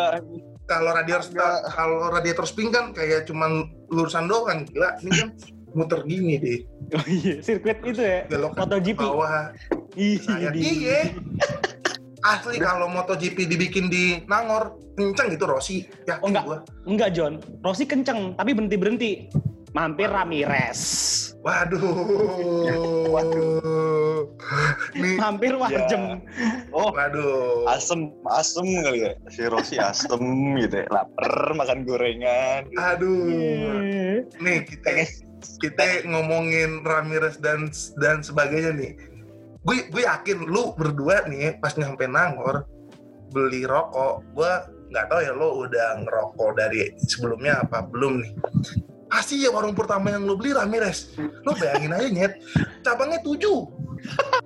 kalau 0.67 0.89
radiator 0.91 1.23
kalau 1.71 1.97
radiator 2.09 2.45
spring 2.47 2.71
kan 2.73 2.91
kayak 2.91 3.23
cuman 3.25 3.69
lurusan 3.87 4.27
doang 4.27 4.65
gila. 4.65 4.97
Ini 4.99 5.11
kan 5.13 5.29
muter 5.71 6.01
gini 6.03 6.35
deh. 6.41 6.59
Oh 6.95 7.03
iya, 7.05 7.35
sirkuit 7.43 7.83
itu 7.83 7.99
ya. 8.01 8.23
Belok 8.25 8.55
MotoGP. 8.55 8.97
bawah. 8.97 9.51
Ih, 9.93 10.17
Saya 10.17 10.49
di- 10.49 10.63
iya. 10.63 11.11
Asli 12.27 12.59
kalau 12.59 12.91
MotoGP 12.91 13.47
dibikin 13.47 13.87
di 13.87 14.19
Nangor, 14.27 14.75
kenceng 14.99 15.31
gitu 15.31 15.47
Rossi. 15.47 15.87
Yakin 16.03 16.19
Oh, 16.19 16.27
enggak. 16.27 16.43
gua. 16.43 16.57
Enggak 16.83 17.09
John, 17.15 17.33
Rossi 17.63 17.87
kenceng 17.87 18.35
tapi 18.35 18.51
berhenti 18.51 18.75
berhenti. 18.75 19.11
Mampir 19.75 20.09
Ramirez. 20.09 20.81
Waduh. 21.45 21.77
Waduh. 23.13 24.25
Nih, 24.97 25.15
Mampir 25.21 25.53
Warjem. 25.53 26.23
Oh, 26.73 26.89
waduh. 26.89 27.67
asem 27.69 28.09
asem 28.31 28.65
kali 28.81 29.05
ya 29.05 29.11
si 29.29 29.45
Rossi 29.45 29.75
asem 29.77 30.23
gitu 30.57 30.81
ya 30.81 30.87
lapar 30.89 31.53
makan 31.53 31.85
gorengan 31.85 32.65
gitu. 32.73 32.79
Aduh. 32.81 33.27
Iya. 33.29 33.75
Nih 34.41 34.57
kita 34.65 34.89
kita 35.61 35.83
ngomongin 36.09 36.81
Ramirez 36.81 37.37
dan 37.37 37.69
dan 38.01 38.25
sebagainya 38.25 38.73
nih. 38.73 38.97
Gue 39.67 39.91
gue 39.91 40.03
yakin 40.07 40.47
lu 40.47 40.71
berdua 40.79 41.27
nih 41.27 41.59
pas 41.59 41.75
nyampe 41.75 42.07
Nangor 42.07 42.63
beli 43.27 43.67
rokok, 43.67 44.23
gua 44.31 44.63
nggak 44.87 45.05
tahu 45.11 45.19
ya 45.19 45.33
lo 45.35 45.67
udah 45.67 45.99
ngerokok 45.99 46.49
dari 46.55 46.95
sebelumnya 46.95 47.59
apa 47.59 47.83
belum 47.83 48.23
nih. 48.23 48.31
Pasti 49.07 49.43
ya 49.43 49.51
warung 49.51 49.75
pertama 49.75 50.11
yang 50.11 50.23
lo 50.23 50.39
beli 50.39 50.55
Ramirez. 50.55 51.11
Lo 51.43 51.51
bayangin 51.55 51.91
aja 51.95 52.07
nyet, 52.07 52.33
cabangnya 52.83 53.19
tujuh. 53.23 53.67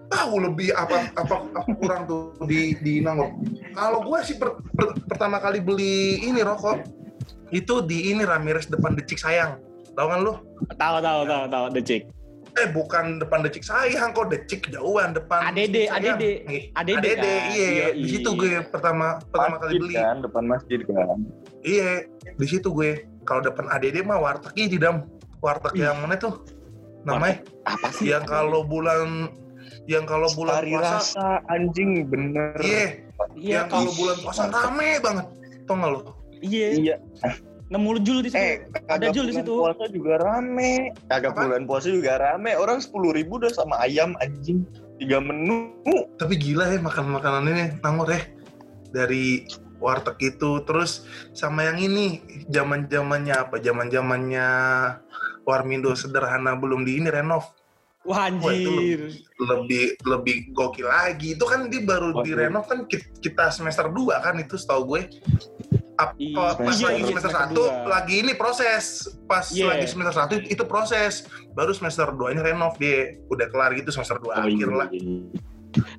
Tahu 0.10 0.34
lebih 0.42 0.74
apa 0.74 1.14
apa, 1.14 1.36
apa 1.54 1.72
kurang 1.78 2.10
tuh 2.10 2.34
di 2.50 2.74
di 2.82 3.06
Nangor. 3.06 3.38
Kalau 3.78 4.02
gue 4.02 4.20
sih 4.26 4.42
per- 4.42 4.58
per- 4.74 4.98
pertama 5.06 5.38
kali 5.38 5.62
beli 5.62 6.26
ini 6.26 6.42
rokok 6.42 6.82
itu 7.54 7.86
di 7.86 8.10
ini 8.10 8.26
Ramirez 8.26 8.66
depan 8.66 8.98
Decik 8.98 9.22
Sayang. 9.22 9.62
Tahu 9.94 10.08
kan 10.08 10.20
lu? 10.24 10.34
Tahu 10.74 10.98
tahu 11.04 11.22
tahu 11.28 11.44
tahu 11.52 11.66
The 11.70 11.82
Chick. 11.84 12.10
Eh 12.52 12.68
bukan 12.70 13.18
depan 13.18 13.42
Decik 13.42 13.64
Sayang 13.64 14.12
kok 14.12 14.28
Decik 14.28 14.68
jauhan 14.70 15.16
depan 15.16 15.40
ADD. 15.50 15.88
ADD. 15.88 16.24
ADD 16.76 16.98
ADD, 17.00 17.26
iya. 17.52 17.88
Di 17.96 18.08
situ 18.10 18.36
gue 18.36 18.60
pertama 18.68 19.24
pertama 19.32 19.56
kali 19.58 19.76
masjid 19.76 19.82
beli. 19.82 19.96
kan 19.96 20.18
depan 20.20 20.44
masjid 20.46 20.80
kan 20.84 21.18
Iya, 21.62 21.92
di 22.36 22.46
situ 22.46 22.68
gue. 22.70 22.92
Kalau 23.24 23.40
depan 23.40 23.70
ADD 23.70 24.04
mah 24.04 24.20
warteg 24.20 24.52
ini 24.58 24.76
dam. 24.76 25.08
Warteg 25.40 25.74
yang 25.76 25.98
mana 26.00 26.18
tuh? 26.18 26.44
namanya 27.02 27.42
Apa 27.66 27.90
sih? 27.90 28.14
yang 28.14 28.22
kalau 28.26 28.62
bulan 28.62 29.34
yang 29.90 30.06
kalau 30.06 30.30
bulan 30.38 30.62
Hari 30.62 30.78
puasa 30.78 31.02
rasa 31.02 31.28
anjing 31.50 32.06
bener. 32.06 32.54
iya 32.62 32.86
Iya, 33.34 33.66
yang 33.66 33.68
kalau 33.70 33.90
bulan 33.98 34.18
puasa 34.22 34.44
rame 34.50 35.02
banget 35.02 35.26
tau 35.66 35.78
gak 35.78 35.90
lo 35.90 36.00
Iya. 36.42 36.68
Iya. 36.78 36.96
Nemu 37.72 38.04
jul 38.04 38.20
di 38.20 38.30
situ. 38.30 38.36
Eh, 38.38 38.68
Ada 38.86 39.16
Jul 39.16 39.32
di 39.32 39.34
situ. 39.34 39.56
puasa 39.56 39.88
juga 39.88 40.20
rame. 40.20 40.92
Kagak 41.08 41.34
bulan 41.34 41.64
puasa 41.64 41.88
juga 41.88 42.20
rame. 42.20 42.52
Orang 42.54 42.84
sepuluh 42.84 43.16
ribu 43.16 43.40
udah 43.40 43.48
sama 43.50 43.80
ayam 43.80 44.12
anjing. 44.20 44.68
Tiga 45.00 45.18
menu. 45.18 45.72
tapi 46.14 46.38
gila 46.38 46.68
ya 46.68 46.78
makan 46.78 47.10
makanan 47.12 47.50
ini 47.50 47.66
nangor 47.82 48.14
ya 48.14 48.22
dari 48.94 49.50
warteg 49.82 50.14
itu 50.22 50.62
terus 50.62 51.02
sama 51.34 51.66
yang 51.66 51.82
ini 51.82 52.22
zaman 52.46 52.86
zamannya 52.86 53.34
apa 53.34 53.58
zaman 53.58 53.90
zamannya 53.90 54.46
Warmindo 55.42 55.98
sederhana 55.98 56.54
belum 56.54 56.86
di 56.86 57.02
ini 57.02 57.10
renov 57.10 57.50
Wah 58.02 58.30
Wah, 58.30 58.54
itu 58.54 58.70
anjir. 58.70 59.02
lebih 59.40 59.84
lebih 60.02 60.36
gokil 60.54 60.86
lagi 60.86 61.34
itu 61.34 61.42
kan 61.42 61.66
dia 61.66 61.82
baru 61.82 62.14
Wah, 62.14 62.22
di 62.22 62.32
iya. 62.32 62.46
renov 62.46 62.66
kan 62.66 62.86
ki- 62.86 63.10
kita 63.18 63.50
semester 63.50 63.90
2 63.90 63.98
kan 64.22 64.38
itu 64.38 64.54
setahu 64.54 64.86
gue 64.88 65.02
apa 65.94 66.14
Iya, 66.16 66.56
pas 66.56 66.74
iya, 66.74 66.86
lagi 66.88 66.98
iya, 66.98 67.08
semester 67.08 67.32
semester 67.32 67.52
1 67.52 67.58
dua. 67.58 67.72
lagi 67.86 68.16
ini 68.18 68.34
proses 68.34 68.84
pas 69.26 69.46
Iya. 69.48 69.66
lagi 69.70 69.86
semester 69.86 70.16
1 70.16 70.46
itu 70.46 70.64
proses 70.64 71.14
baru 71.52 71.72
semester 71.72 72.08
2 72.10 72.32
nya 72.32 72.42
renov 72.44 72.74
dia 72.76 73.18
udah 73.28 73.48
kelar 73.48 73.72
gitu 73.74 73.90
semester 73.90 74.18
2 74.18 74.28
Oh, 74.28 74.34
akhir 74.34 74.70
lah 74.70 74.88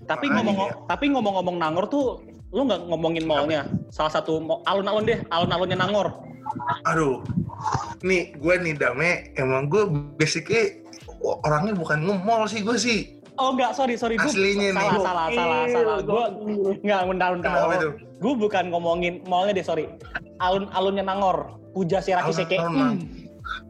Tapi 0.05 0.27
Makanya 0.27 0.37
ngomong 0.43 0.57
ya. 0.63 0.75
tapi 0.85 1.05
ngomong-ngomong 1.09 1.57
Nangor 1.57 1.85
tuh 1.87 2.21
lu 2.51 2.69
nggak 2.69 2.85
ngomongin 2.85 3.25
mallnya. 3.25 3.65
Salah 3.89 4.13
satu 4.13 4.37
alun-alun 4.63 5.09
deh, 5.09 5.25
alun-alunnya 5.27 5.81
Nangor. 5.81 6.13
Aduh, 6.85 7.25
nih 8.03 8.37
gue 8.37 8.55
nih 8.61 8.77
Dame, 8.77 9.33
emang 9.35 9.73
gue 9.73 9.89
basically 10.15 10.85
orangnya 11.41 11.73
bukan 11.73 12.05
nge-mall 12.05 12.45
sih 12.45 12.61
gue 12.61 12.77
sih. 12.77 13.01
Oh 13.35 13.57
enggak, 13.57 13.73
sorry 13.73 13.97
sorry 13.97 14.21
gua 14.21 14.29
Aslinya 14.29 14.69
nih. 14.69 14.85
salah 14.93 15.01
salah 15.01 15.27
salah 15.33 15.63
salah. 15.67 15.97
Gua 16.05 16.25
enggak 16.77 17.01
bentar 17.09 17.29
bentar. 17.33 17.49
Kenapa 17.49 17.75
itu? 17.75 17.91
Gue 18.23 18.38
bukan 18.38 18.71
ngomongin 18.71 19.21
mallnya 19.26 19.59
deh, 19.59 19.67
sorry. 19.67 19.91
Alun-alunnya 20.38 21.02
Nangor. 21.02 21.59
Puja 21.73 21.99
Siraki 21.99 22.31
Seke. 22.33 22.57
Alun-alun. 22.57 23.02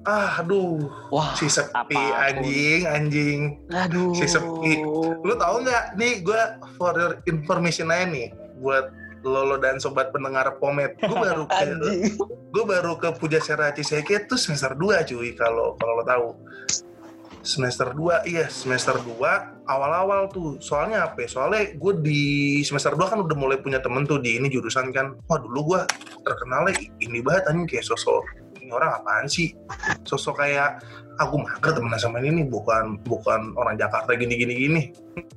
Ah, 0.04 0.38
aduh, 0.38 0.78
Wah, 1.08 1.32
si 1.32 1.46
sepi 1.46 1.96
anjing, 1.96 2.84
anjing. 2.84 3.40
aduh. 3.72 4.12
Si 4.12 4.28
sepi. 4.28 4.78
Lu 5.18 5.34
tahu 5.34 5.64
nggak? 5.64 5.96
Nih 5.96 6.20
gue 6.20 6.38
for 6.76 6.92
your 6.92 7.18
information 7.24 7.88
aja 7.88 8.06
nih, 8.06 8.28
buat 8.60 8.92
Lolo 9.22 9.54
dan 9.56 9.78
sobat 9.78 10.10
pendengar 10.10 10.58
Pomet. 10.58 10.98
Gue 10.98 11.14
baru 11.14 11.46
ke 11.46 11.54
Anjing. 11.64 12.18
gue 12.52 12.64
baru 12.66 12.98
ke 12.98 13.14
Puja 13.16 13.38
Sera 13.38 13.70
Ciseke 13.70 14.26
tuh 14.26 14.34
semester 14.34 14.74
2 14.74 15.08
cuy 15.08 15.32
kalau 15.32 15.74
kalau 15.74 15.92
lo 15.94 16.04
tahu. 16.04 16.28
Semester 17.42 17.90
2, 17.90 18.22
iya 18.30 18.46
semester 18.46 18.94
2 19.02 19.66
awal-awal 19.66 20.30
tuh. 20.30 20.62
Soalnya 20.62 21.10
apa 21.10 21.26
ya? 21.26 21.28
Soalnya 21.28 21.74
gue 21.74 21.92
di 21.98 22.22
semester 22.62 22.94
2 22.94 23.02
kan 23.10 23.18
udah 23.18 23.36
mulai 23.36 23.58
punya 23.58 23.82
temen 23.82 24.06
tuh 24.06 24.22
di 24.22 24.38
ini 24.38 24.46
jurusan 24.46 24.94
kan. 24.94 25.18
Wah 25.26 25.42
dulu 25.42 25.74
gue 25.74 25.80
terkenalnya 26.22 26.78
ini 27.02 27.18
banget 27.18 27.50
anjing 27.50 27.66
kayak 27.66 27.82
sosok 27.82 28.22
ini 28.62 28.70
orang 28.70 28.94
apaan 28.94 29.26
sih? 29.26 29.50
Sosok 30.06 30.38
kayak 30.38 30.86
aku 31.18 31.42
mager 31.42 31.74
temenan 31.74 31.98
sama 31.98 32.22
ini 32.22 32.40
nih 32.40 32.46
bukan 32.46 33.02
bukan 33.02 33.52
orang 33.58 33.74
Jakarta 33.74 34.14
gini-gini 34.14 34.54
gini. 34.54 34.82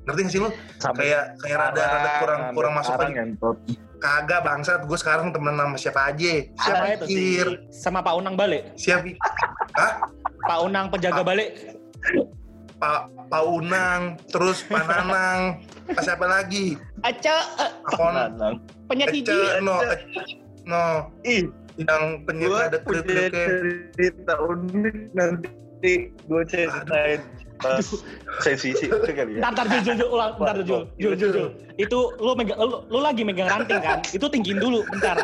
Ngerti 0.05 0.21
gak 0.21 0.31
sih 0.31 0.39
lu? 0.45 0.50
Sampai 0.77 1.09
Kayak 1.09 1.24
kayak 1.41 1.57
rada-rada 1.57 2.09
kurang 2.21 2.41
kurang 2.53 2.74
masuk 2.77 2.93
sekarang 2.93 3.09
aja. 3.09 3.17
ngentot. 3.17 3.57
Kagak 3.95 4.45
bangsat, 4.45 4.85
gue 4.85 4.97
sekarang 5.01 5.33
temen 5.33 5.57
sama 5.57 5.77
siapa 5.81 6.13
aja. 6.13 6.45
Siapa 6.62 6.85
itu 6.93 7.05
sih? 7.09 7.41
Sama 7.74 8.05
Pak 8.05 8.13
Unang 8.13 8.38
balik. 8.38 8.77
Siapa? 8.77 9.17
Pak 10.45 10.59
Unang 10.62 10.93
penjaga 10.93 11.25
balik. 11.25 11.75
Pak 12.75 13.07
Paunang, 13.31 14.19
terus 14.29 14.62
Pananang, 14.67 15.63
Pak 15.88 16.03
siapa 16.03 16.27
lagi? 16.27 16.75
Aca 17.07 17.38
eh, 17.63 17.71
Akon, 17.88 18.13
Nanang. 18.13 18.55
penyakit 18.91 19.24
Ece, 19.24 19.63
no, 19.63 19.79
Ece, 19.79 19.97
no, 20.67 21.07
Ih, 21.24 21.47
yang 21.79 22.24
penyiar 22.27 22.50
gue 22.51 22.59
ada 22.75 22.79
punya 22.83 23.01
klip-klipnya. 23.03 23.47
cerita 23.95 24.33
unik 24.43 24.97
nanti 25.15 25.93
gue 26.12 26.41
ceritain 26.47 27.21
pas 27.65 27.88
sesi 28.45 28.69
itu 28.77 28.93
kali 28.93 29.38
ya. 29.38 29.39
Ntar, 29.41 29.51
ntar, 29.57 29.65
Jul, 29.72 29.81
Jul, 29.81 29.95
Jul, 29.98 30.10
ulang, 30.13 30.31
ntar, 30.38 30.55
Jul, 30.62 30.84
Jul, 31.01 31.13
Jul, 31.17 31.31
Jul. 31.34 31.50
Itu 31.81 32.13
lu 32.22 32.31
megang, 32.38 32.57
lu, 32.62 32.86
lu 32.88 33.00
lagi 33.01 33.25
megang 33.25 33.50
ranting 33.50 33.81
kan? 33.81 34.00
Itu 34.13 34.29
tinggiin 34.29 34.62
dulu, 34.62 34.86
bentar. 34.93 35.17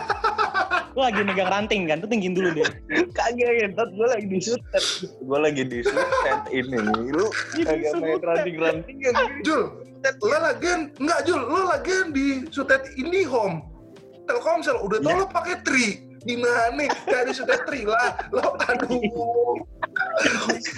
Lu 0.91 0.99
lagi 1.07 1.21
megang 1.23 1.47
ranting 1.47 1.87
kan? 1.87 2.03
Itu 2.03 2.07
tinggiin 2.11 2.33
dulu 2.35 2.49
deh. 2.51 2.67
Kagak 3.15 3.51
ngentot, 3.63 3.89
gue 3.95 4.07
lagi 4.09 4.25
di 4.27 4.39
sutet. 4.43 4.83
Gue 5.23 5.39
lagi 5.39 5.63
di 5.63 5.79
sutet 5.85 6.39
ini. 6.51 6.77
Lu 7.11 7.31
kagak 7.63 7.93
main 8.01 8.19
ranting-ranting 8.19 8.97
ya. 8.99 9.11
Jul, 9.47 9.61
lo 10.03 10.37
lagian, 10.41 10.91
enggak 10.99 11.19
Jul, 11.29 11.41
lo 11.45 11.69
lagian 11.69 12.11
di 12.11 12.43
Sutet 12.49 12.83
Indihome. 12.97 13.63
Telkomsel, 14.27 14.77
udah 14.81 14.97
tau 15.01 15.11
Ya. 15.11 15.19
lo 15.21 15.25
pakai 15.29 15.55
tri. 15.65 15.85
Gimana? 16.21 16.85
Dari 17.09 17.31
Sutet 17.33 17.65
tri 17.65 17.81
lah. 17.85 18.17
Lo, 18.29 18.53
aduh. 18.61 19.01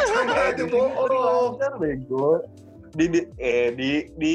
Sama 0.07 0.55
aja 0.55 0.63
bohong. 0.67 1.59
Bego. 1.79 2.43
Di, 2.93 3.09
di 3.09 3.21
eh 3.41 3.73
di 3.73 4.05
di 4.21 4.33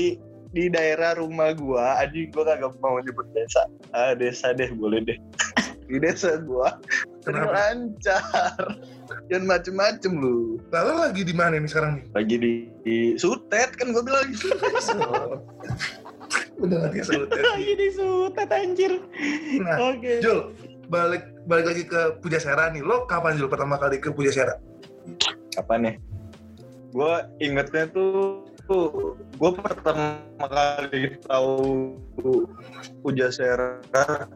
di 0.51 0.65
daerah 0.73 1.15
rumah 1.15 1.55
gua, 1.55 2.01
aji 2.03 2.33
gua 2.35 2.53
kagak 2.53 2.75
mau 2.83 2.99
nyebut 2.99 3.25
desa. 3.37 3.69
Ah, 3.95 4.13
desa 4.19 4.51
deh 4.53 4.69
boleh 4.75 5.05
deh. 5.05 5.19
di 5.89 5.97
desa 5.97 6.37
gua 6.45 6.77
Kenapa? 7.25 7.57
lancar. 7.73 8.77
Jangan 9.33 9.45
macem-macem 9.49 10.13
lu. 10.21 10.61
Lalu 10.69 10.93
lagi 11.01 11.23
di 11.25 11.33
mana 11.33 11.57
nih 11.57 11.69
sekarang 11.69 11.93
nih? 12.01 12.05
Lagi 12.13 12.37
di, 12.37 12.53
di 12.85 12.97
sutet 13.17 13.73
kan 13.77 13.93
gua 13.97 14.05
bilang 14.05 14.29
gitu. 14.33 14.53
Udah 16.59 16.91
lagi 16.91 17.01
Sutet. 17.07 17.39
Lagi 17.39 17.73
disutet 17.79 18.51
anjir. 18.51 18.93
Nah, 19.63 19.95
Oke. 19.95 20.19
Jul, 20.19 20.51
balik 20.89 21.25
balik 21.45 21.67
lagi 21.69 21.83
ke 21.85 22.01
Puja 22.25 22.41
Sera 22.41 22.73
nih. 22.73 22.81
Lo 22.81 23.05
kapan 23.05 23.37
Jul 23.37 23.49
pertama 23.53 23.77
kali 23.77 24.01
ke 24.01 24.09
Puja 24.13 24.33
Sera? 24.33 24.57
Apa 25.57 25.77
nih? 25.77 26.01
Gua 26.93 27.29
ingetnya 27.39 27.89
tuh 27.93 28.49
tuh 28.69 29.17
gue 29.17 29.51
pertama 29.65 30.21
kali 30.37 31.17
tahu 31.25 31.97
Puja 33.01 33.33
Sera 33.33 33.81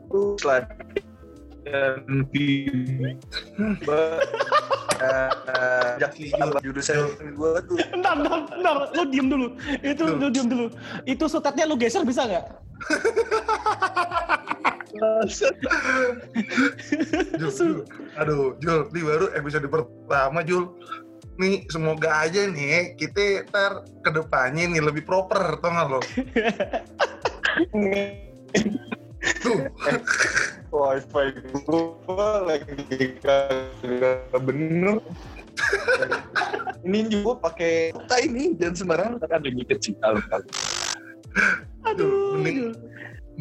tuh 0.08 0.36
dan 1.62 2.04
Hmm. 3.56 3.74
jurusan 6.62 7.10
gue 7.34 7.52
tuh 7.66 7.76
Bentar, 7.90 8.14
bentar, 8.18 8.40
bentar. 8.50 8.76
Lu 8.94 9.02
diem 9.10 9.26
dulu. 9.30 9.46
Itu 9.82 10.02
lu 10.10 10.26
diem 10.30 10.46
dulu. 10.46 10.66
Itu 11.06 11.24
sutetnya 11.30 11.66
lu 11.66 11.74
geser 11.78 12.02
bisa 12.06 12.26
nggak? 12.26 12.44
Jul, 17.38 17.50
Jul. 17.52 17.74
Aduh, 18.20 18.54
Jul, 18.60 18.80
ini 18.92 19.00
baru 19.02 19.26
episode 19.32 19.66
pertama, 19.68 20.44
Jul. 20.44 20.68
Nih, 21.40 21.64
semoga 21.72 22.28
aja 22.28 22.44
nih 22.44 22.92
kita 23.00 23.48
ntar 23.48 23.88
ke 24.04 24.10
depannya 24.12 24.68
nih 24.68 24.84
lebih 24.84 25.02
proper, 25.08 25.56
tau 25.64 25.70
gak 25.72 25.86
lo? 25.88 26.00
Tuh, 29.42 29.58
wifi 30.72 31.26
gue 31.62 32.30
lagi 32.48 33.06
kagak 33.22 34.34
bener 34.40 34.98
ini 36.82 36.98
juga 37.06 37.38
pakai 37.52 37.92
kota 37.94 38.16
ini 38.18 38.56
dan 38.56 38.72
sembarangan 38.74 39.20
kan 39.20 39.38
ada 39.38 39.48
ngikut 39.52 39.78
sih 39.78 39.94
Aduh. 41.86 42.40
mending- 42.40 42.74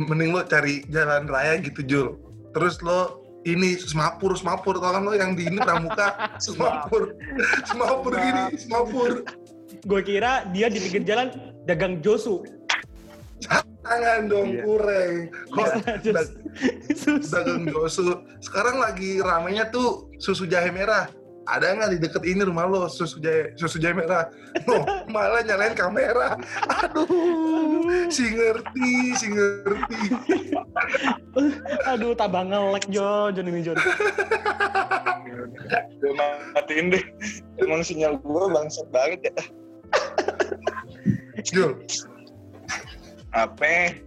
mending 0.07 0.31
lo 0.33 0.41
cari 0.43 0.81
jalan 0.89 1.27
raya 1.27 1.59
gitu, 1.61 1.81
Jul. 1.83 2.07
Terus 2.51 2.81
lo 2.81 3.21
ini 3.41 3.73
semapur, 3.77 4.37
semapur, 4.37 4.77
tau 4.77 4.93
kan 4.93 5.01
lo 5.01 5.13
yang 5.17 5.33
di 5.33 5.49
ini 5.49 5.57
pramuka, 5.57 6.13
semapur, 6.45 7.17
semapur 7.65 8.13
gini, 8.13 8.53
semapur. 8.57 9.25
Gue 9.81 10.01
kira 10.05 10.45
dia 10.51 10.69
di 10.69 10.77
pinggir 10.77 11.01
jalan 11.07 11.27
dagang 11.65 12.01
josu. 12.05 12.45
Jangan 13.81 14.29
dong, 14.29 14.53
Iya. 14.53 14.61
kurang. 14.61 15.13
Kok 15.57 15.65
Susu. 16.93 17.31
dagang 17.33 17.65
Josu. 17.65 18.05
Sekarang 18.37 18.77
lagi 18.77 19.17
ramenya 19.17 19.73
tuh 19.73 20.05
susu 20.21 20.45
jahe 20.45 20.69
merah. 20.69 21.09
Ada 21.51 21.75
nggak 21.75 21.91
di 21.91 21.97
deket 21.99 22.23
ini 22.23 22.47
rumah 22.47 22.63
lo 22.63 22.87
susu 22.87 23.19
jahe 23.19 23.51
susu 23.59 23.75
jahe 23.75 23.91
merah? 23.91 24.31
No, 24.63 24.87
malah 25.11 25.43
nyalain 25.43 25.75
kamera. 25.75 26.39
Aduh, 26.79 27.07
si 28.07 28.31
ngerti, 28.31 28.91
si 29.19 29.27
ngerti. 29.35 29.99
Aduh, 31.91 32.15
tambah 32.15 32.47
ngelek 32.47 32.87
Jon, 32.87 33.35
Jon 33.35 33.51
ini 33.51 33.61
Jon. 33.67 33.75
gue 36.01 36.11
matiin 36.57 36.91
deh 36.91 37.03
emang 37.61 37.81
sinyal 37.85 38.17
gue 38.19 38.45
bangsat 38.51 38.87
banget 38.91 39.31
ya 39.31 39.43
Jul, 41.41 41.73
apa 43.33 43.97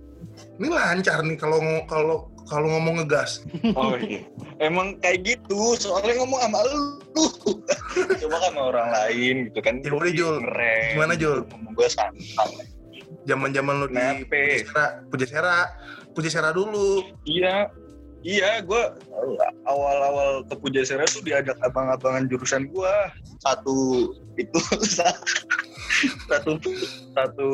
ini 0.61 0.69
lancar 0.71 1.19
nih 1.25 1.35
kalau 1.35 1.59
kalau 1.91 2.31
kalau 2.45 2.69
ngomong 2.77 3.01
ngegas. 3.01 3.41
oh 3.73 3.97
iya 3.97 4.21
emang 4.61 5.01
kayak 5.01 5.25
gitu 5.25 5.75
soalnya 5.77 6.21
ngomong 6.21 6.41
sama 6.41 6.61
lu 6.69 6.83
coba 8.21 8.37
kan 8.39 8.51
sama 8.53 8.63
orang 8.69 8.89
lain 8.93 9.35
gitu 9.49 9.61
kan 9.61 9.75
Ya 9.81 9.91
udah, 9.91 10.13
Jul. 10.13 10.37
Gimana, 10.93 11.15
Jul? 11.15 11.39
ngomong 11.49 11.73
gue 11.73 11.89
santai 11.89 12.69
Zaman-zaman 13.25 13.75
lu 13.81 13.87
di? 13.89 14.29
Pujasera, 14.29 14.85
Pujasera, 15.09 15.57
Pujasera 16.13 16.51
dulu. 16.53 17.01
iya 17.25 17.73
iya 18.21 18.61
gue 18.61 18.83
awal-awal 19.65 20.45
ke 20.45 20.55
Pujasera 20.57 21.05
tuh 21.05 21.25
diajak 21.25 21.57
abang-abangan 21.61 22.29
jurusan 22.29 22.69
gue 22.69 22.95
satu 23.41 24.13
itu 24.37 24.61
satu 26.29 26.59
satu 27.15 27.51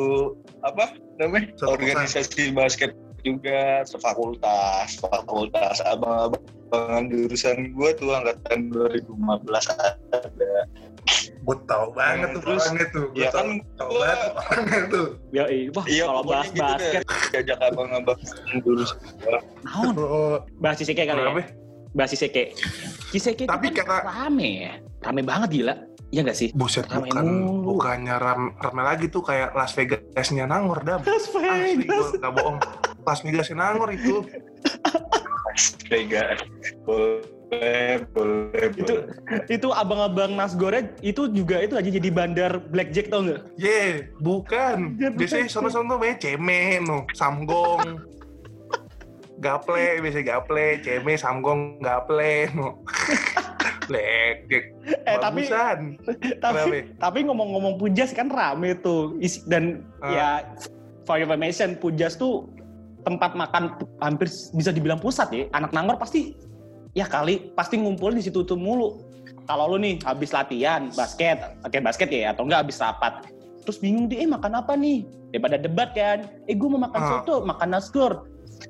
apa 0.63 0.95
namanya 1.19 1.51
Satu 1.55 1.75
organisasi 1.75 2.51
basket 2.51 2.91
juga 3.23 3.61
sefakultas 3.83 4.97
fakultas 4.97 5.77
abang-abangan 5.83 7.03
jurusan 7.07 7.71
gue 7.71 7.89
tuh 7.95 8.11
angkatan 8.11 8.69
2015 8.69 9.07
ada 10.11 10.55
Gue 11.41 11.57
tau 11.65 11.89
banget 11.91 12.37
tuh 12.37 12.41
Terus, 12.45 12.61
orangnya 12.61 12.85
tuh. 12.93 13.05
Gue 13.09 13.17
ya 13.17 13.29
tau, 13.33 13.41
kan 13.41 13.47
tau 13.73 13.89
gua- 13.89 14.05
banget 14.05 14.17
tuh 14.21 14.33
orangnya 14.37 14.81
tuh. 14.85 15.05
Ya, 15.33 15.43
wah, 15.73 15.85
iya 15.89 16.03
kalau 16.05 16.21
bahas 16.21 16.45
gitu 16.45 16.53
deh 16.53 16.69
basket, 16.69 17.03
diajak 17.33 17.59
abang-abang 17.59 18.19
jurusan 18.61 18.97
gue 19.01 19.39
naon? 19.65 19.93
Oh, 19.97 20.35
Bahas 20.61 20.77
Siseke 20.77 21.01
kali 21.01 21.17
ya? 21.17 21.33
Bahas. 21.97 22.09
Siseke 22.13 22.53
itu 23.09 23.49
Tapi 23.49 23.73
kan 23.73 23.81
kata- 23.81 24.03
rame 24.05 24.49
ya. 24.61 24.73
Rame 25.01 25.21
banget 25.25 25.49
gila. 25.51 25.73
Iya 26.11 26.21
gak 26.21 26.37
sih? 26.37 26.51
Buset, 26.53 26.85
Rame 26.85 27.07
bukan, 27.07 27.23
mulu. 27.25 27.79
bukannya 27.79 28.15
ram, 28.19 28.53
rame 28.59 28.81
lagi 28.83 29.07
tuh 29.07 29.23
kayak 29.23 29.55
Las 29.55 29.71
Vegas-nya 29.73 30.45
Nangor, 30.45 30.83
Dam. 30.83 30.99
Las 31.01 31.25
Asli, 31.25 31.87
gue 31.87 32.07
gak 32.19 32.33
bohong. 32.35 32.59
Las 33.03 33.21
Vegas-nya 33.21 33.55
Nangor 33.57 33.89
itu. 33.91 34.25
Vega 35.91 36.39
boleh 36.87 38.07
boleh 38.15 38.65
Itu 38.71 39.03
boleh. 39.03 39.43
itu 39.51 39.67
abang-abang 39.75 40.31
Nasgore 40.33 40.95
itu 41.03 41.27
juga 41.27 41.59
itu 41.59 41.75
aja 41.75 41.89
jadi 41.91 42.07
bandar 42.07 42.63
blackjack 42.71 43.11
tau 43.11 43.27
nggak? 43.27 43.41
Ye, 43.59 44.07
bukan. 44.23 44.95
Ya, 45.01 45.11
bukan. 45.11 45.19
Biasanya 45.19 45.47
sono-sono 45.51 45.99
namanya 45.99 46.15
ceme, 46.17 46.79
no. 46.79 47.03
Samgong. 47.11 47.99
Gaple, 49.41 49.99
biasanya 49.99 50.25
gaple, 50.31 50.79
ceme, 50.79 51.13
samgong, 51.17 51.81
gaple, 51.83 52.47
no. 52.55 52.79
Blackjack. 53.91 54.65
Eh 55.03 55.17
tapi 55.19 55.41
Bagusan. 55.43 55.79
tapi 56.45 56.95
tapi 56.95 57.19
ngomong-ngomong 57.27 57.75
Pujas 57.75 58.15
kan 58.15 58.31
rame 58.31 58.79
tuh 58.79 59.19
dan 59.45 59.83
Ah. 59.99 60.07
ya 60.07 60.29
for 61.03 61.19
your 61.19 61.27
information 61.27 61.75
Pujas 61.75 62.15
tuh 62.15 62.47
tempat 63.01 63.33
makan 63.33 63.75
hampir 64.01 64.27
bisa 64.53 64.69
dibilang 64.69 65.01
pusat 65.01 65.27
ya. 65.33 65.43
Anak 65.53 65.71
Nangor 65.73 65.97
pasti 65.97 66.35
ya 66.91 67.07
kali 67.07 67.55
pasti 67.55 67.79
ngumpul 67.79 68.13
di 68.15 68.23
situ 68.23 68.43
tuh 68.45 68.59
mulu. 68.59 69.01
Kalau 69.47 69.73
lu 69.73 69.77
nih 69.81 69.97
habis 70.05 70.31
latihan 70.31 70.87
basket, 70.93 71.41
oke 71.65 71.77
basket 71.81 72.09
ya 72.13 72.31
atau 72.31 72.45
enggak 72.45 72.67
habis 72.67 72.77
rapat. 72.79 73.25
Terus 73.61 73.77
bingung 73.77 74.09
deh, 74.09 74.25
eh 74.25 74.29
makan 74.29 74.57
apa 74.57 74.73
nih? 74.73 75.05
Daripada 75.29 75.57
debat 75.61 75.89
kan. 75.93 76.25
Eh 76.49 76.57
gue 76.57 76.69
mau 76.69 76.81
makan 76.81 77.01
Ah. 77.01 77.09
soto, 77.21 77.45
makan 77.45 77.69
nasgor. 77.69 78.25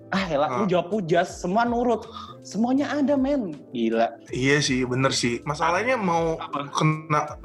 Ah 0.10 0.28
elah, 0.28 0.50
lu 0.60 0.64
Ah. 0.64 0.68
jawab 0.68 0.88
pujas, 0.90 1.40
semua 1.40 1.64
nurut. 1.64 2.04
Semuanya 2.42 2.92
ada 2.92 3.16
men. 3.16 3.56
Gila. 3.70 4.12
Iya 4.28 4.60
sih, 4.60 4.84
bener 4.84 5.12
sih. 5.12 5.40
Masalahnya 5.44 5.96
mau 5.96 6.36
kena 6.72 7.38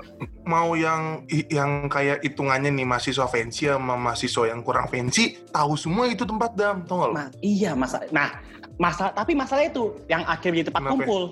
mau 0.43 0.73
yang 0.73 1.23
yang 1.50 1.87
kayak 1.87 2.23
hitungannya 2.23 2.71
nih 2.71 2.87
mahasiswa 2.87 3.26
fancy 3.26 3.67
sama 3.67 3.95
mahasiswa 3.95 4.47
yang 4.47 4.62
kurang 4.62 4.87
fancy 4.87 5.38
tahu 5.50 5.75
semua 5.75 6.07
itu 6.07 6.23
tempat 6.23 6.55
dam, 6.55 6.83
tau 6.83 7.03
gak 7.03 7.09
lo? 7.11 7.15
Nah, 7.15 7.29
iya 7.41 7.75
masa 7.75 8.03
nah 8.09 8.38
masa 8.76 9.11
tapi 9.11 9.35
masalah 9.35 9.67
itu 9.67 9.99
yang 10.07 10.23
akhirnya 10.23 10.62
jadi 10.62 10.69
tempat 10.71 10.83
Kenapa? 10.83 10.95
kumpul. 10.97 11.23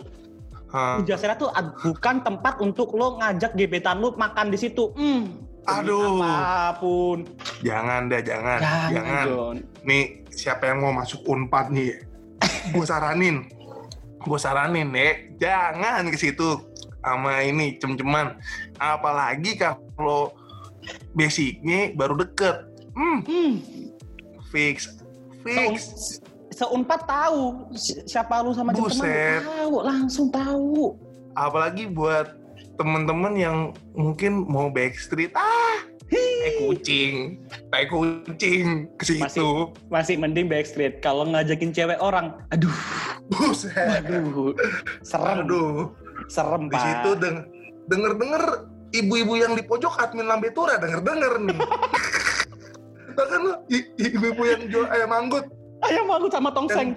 Hah. 0.69 0.99
Pujasera 0.99 1.39
tuh 1.39 1.49
ad- 1.49 1.79
bukan 1.79 2.17
tempat 2.21 2.59
untuk 2.59 2.91
lo 2.93 3.15
ngajak 3.17 3.55
gebetan 3.55 4.03
lo 4.03 4.11
makan 4.15 4.51
di 4.51 4.59
situ. 4.59 4.91
Hmm. 4.99 5.39
Aduh. 5.65 6.19
Apa 6.21 6.77
pun. 6.77 7.25
Jangan 7.63 8.11
dah, 8.11 8.21
jangan, 8.21 8.59
Jangan, 8.61 8.91
jangan. 8.93 9.27
Nih 9.87 10.24
siapa 10.35 10.67
yang 10.67 10.83
mau 10.83 10.93
masuk 10.93 11.23
unpad 11.25 11.71
nih? 11.71 12.03
Gue 12.71 12.85
saranin, 12.85 13.47
gue 14.21 14.39
saranin 14.39 14.91
deh, 14.91 15.37
jangan 15.37 16.09
ke 16.09 16.19
situ 16.19 16.61
sama 16.99 17.41
ini 17.41 17.77
cem-ceman. 17.77 18.37
Apalagi 18.77 19.57
kalau 19.57 20.33
basicnya 21.13 21.93
baru 21.93 22.19
deket, 22.19 22.57
hmm, 22.93 23.19
Hmm. 23.23 23.55
fix, 24.51 24.93
fix. 25.41 25.73
seunpat 26.51 27.03
tahu 27.05 27.67
si- 27.75 27.99
siapa 28.05 28.39
lu 28.39 28.55
sama 28.55 28.71
Buset. 28.71 29.43
tahu, 29.43 29.83
langsung 29.83 30.31
tahu. 30.31 30.95
apalagi 31.35 31.91
buat 31.91 32.31
temen-temen 32.79 33.35
yang 33.35 33.57
mungkin 33.91 34.47
mau 34.47 34.71
backstreet 34.71 35.35
ah 35.35 35.83
tai 36.11 36.53
kucing 36.61 37.15
tai 37.73 37.85
kucing 37.89 38.67
ke 39.01 39.05
situ 39.09 39.73
Masih 39.89 40.21
mending 40.21 40.47
backstreet 40.47 41.01
kalau 41.01 41.25
ngajakin 41.25 41.73
cewek 41.73 41.97
orang. 41.99 42.37
Aduh, 42.53 42.73
buset 43.33 44.05
aduh. 44.05 44.53
Serem, 45.01 45.49
aduh 45.49 45.89
serem, 46.29 46.69
di 46.69 46.77
Pak. 46.77 46.85
situ 46.85 47.11
deng 47.19 47.37
denger 47.89 48.13
denger 48.17 48.45
ibu-ibu 48.95 49.35
yang 49.37 49.53
di 49.53 49.63
pojok 49.65 49.99
admin 49.99 50.25
lambe 50.25 50.49
tura 50.53 50.81
denger 50.81 51.01
denger 51.03 51.33
nih 51.43 51.59
bahkan 53.17 53.41
lo 53.43 53.53
ibu-ibu 53.97 54.43
yang 54.43 54.63
jual 54.69 54.87
ayam 54.89 55.13
anggut 55.13 55.47
Ayam 55.85 56.09
aku 56.09 56.33
sama 56.33 56.49
tongseng. 56.49 56.97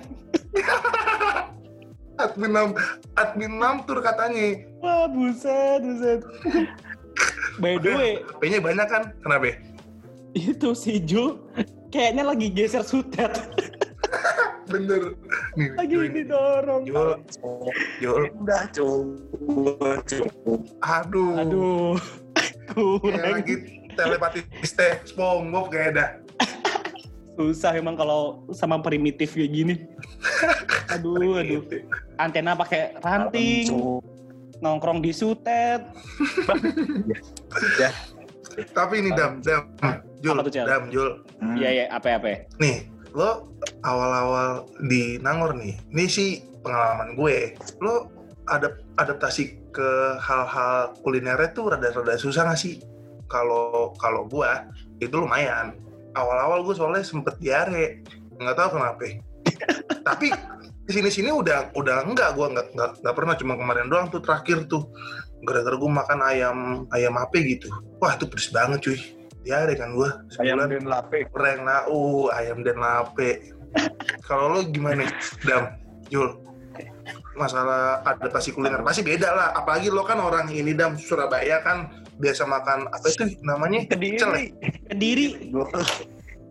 admin 2.23 2.51
lam 2.55 2.69
admin 3.13 3.59
lamtur 3.59 3.99
katanya 3.99 4.63
Wah, 4.79 5.05
buset, 5.11 5.83
buset. 5.83 6.21
By 7.57 7.81
the 7.81 7.91
way, 7.91 8.13
HP-nya 8.21 8.59
banyak 8.61 8.87
kan 8.87 9.03
kenapa 9.19 9.57
itu 10.37 10.69
si 10.77 11.01
Jul 11.01 11.41
kayaknya 11.89 12.23
lagi 12.27 12.53
geser 12.53 12.85
sutet. 12.85 13.33
bener 14.71 15.15
nih 15.55 15.69
lagi 15.73 15.95
ini. 15.95 16.21
didorong. 16.21 16.83
Jul 16.85 17.09
Jul 17.97 18.21
udah 18.37 18.63
coba 18.69 19.91
cukup 20.03 20.61
aduh 20.83 21.31
Aduh, 21.39 21.95
Kayak 22.67 22.99
kurang. 23.01 23.33
lagi 23.41 23.55
telepatis 23.95 24.43
teh 24.75 25.01
SpongeBob 25.07 25.71
kayak 25.71 25.87
ada. 25.95 26.05
Susah 27.33 27.73
emang 27.73 27.93
kalau 27.93 28.43
sama 28.49 28.81
primitif 28.81 29.33
kayak 29.33 29.51
gini. 29.53 29.75
Aduh, 30.97 31.37
aduh. 31.37 31.61
Antena 32.17 32.55
pakai 32.55 32.95
ranting, 33.03 33.67
nongkrong 34.61 34.99
di 35.03 35.11
sutet. 35.13 35.81
Tapi 38.73 38.93
ini 39.05 39.13
Dam, 39.13 39.37
Dam, 39.45 39.69
Jul? 40.21 40.37
Dam, 40.65 40.83
Jul. 40.89 41.21
Iya, 41.57 41.69
iya, 41.69 41.85
apa 41.93 42.17
apa. 42.17 42.49
Nih, 42.57 42.89
lo 43.13 43.53
awal-awal 43.85 44.65
di 44.89 45.21
Nangor 45.21 45.53
nih, 45.53 45.77
ini 45.93 46.05
sih 46.09 46.41
pengalaman 46.65 47.13
gue. 47.13 47.53
Lo 47.81 48.09
adap 48.49 48.81
adaptasi 48.97 49.61
ke 49.69 50.17
hal-hal 50.17 50.97
kulinernya 51.05 51.53
tuh 51.53 51.75
rada-rada 51.75 52.17
susah 52.17 52.49
gak 52.49 52.57
sih? 52.57 52.81
Kalau 53.29 53.93
kalau 54.01 54.25
gue 54.25 54.49
itu 55.03 55.13
lumayan. 55.13 55.77
Awal-awal 56.17 56.65
gue 56.65 56.73
soalnya 56.73 57.05
sempet 57.05 57.37
diare, 57.37 58.01
nggak 58.41 58.57
tahu 58.57 58.69
kenapa. 58.81 59.21
Tapi 60.07 60.33
di 60.87 60.91
sini-sini 60.95 61.29
udah 61.35 61.75
udah 61.75 62.07
enggak 62.07 62.31
gue 62.33 62.47
nggak 62.47 62.67
nggak 62.71 62.91
nggak 63.03 63.15
pernah 63.15 63.35
cuma 63.35 63.53
kemarin 63.59 63.91
doang 63.91 64.07
tuh 64.07 64.23
terakhir 64.23 64.71
tuh 64.71 64.87
gara-gara 65.43 65.75
gue 65.75 65.91
makan 65.91 66.19
ayam 66.23 66.57
ayam 66.95 67.13
apa 67.19 67.35
gitu 67.43 67.67
wah 67.99 68.15
itu 68.15 68.25
pedes 68.25 68.49
banget 68.55 68.79
cuy 68.79 68.97
diare 69.43 69.75
kan 69.75 69.91
gue 69.91 70.09
ayam 70.39 70.63
dan 70.63 70.87
lape 70.87 71.27
Reng 71.35 71.63
nau, 71.63 72.27
ayam 72.33 72.63
dan 72.65 72.79
lape. 72.79 73.53
Kalau 74.25 74.57
lo 74.57 74.59
gimana, 74.67 75.07
Dam? 75.43 75.75
Jul? 76.09 76.39
Masalah 77.37 78.01
adaptasi 78.01 78.55
kuliner 78.57 78.81
pasti 78.81 79.05
beda 79.05 79.29
lah. 79.29 79.47
Apalagi 79.53 79.93
lo 79.93 80.01
kan 80.01 80.17
orang 80.17 80.49
ini, 80.49 80.73
Dam, 80.73 80.97
Surabaya 80.97 81.61
kan 81.61 81.93
biasa 82.17 82.49
makan 82.49 82.89
apa 82.89 83.05
itu 83.13 83.37
namanya? 83.45 83.85
kediri 83.85 84.17
Pecel 84.17 84.33
ya? 84.33 84.47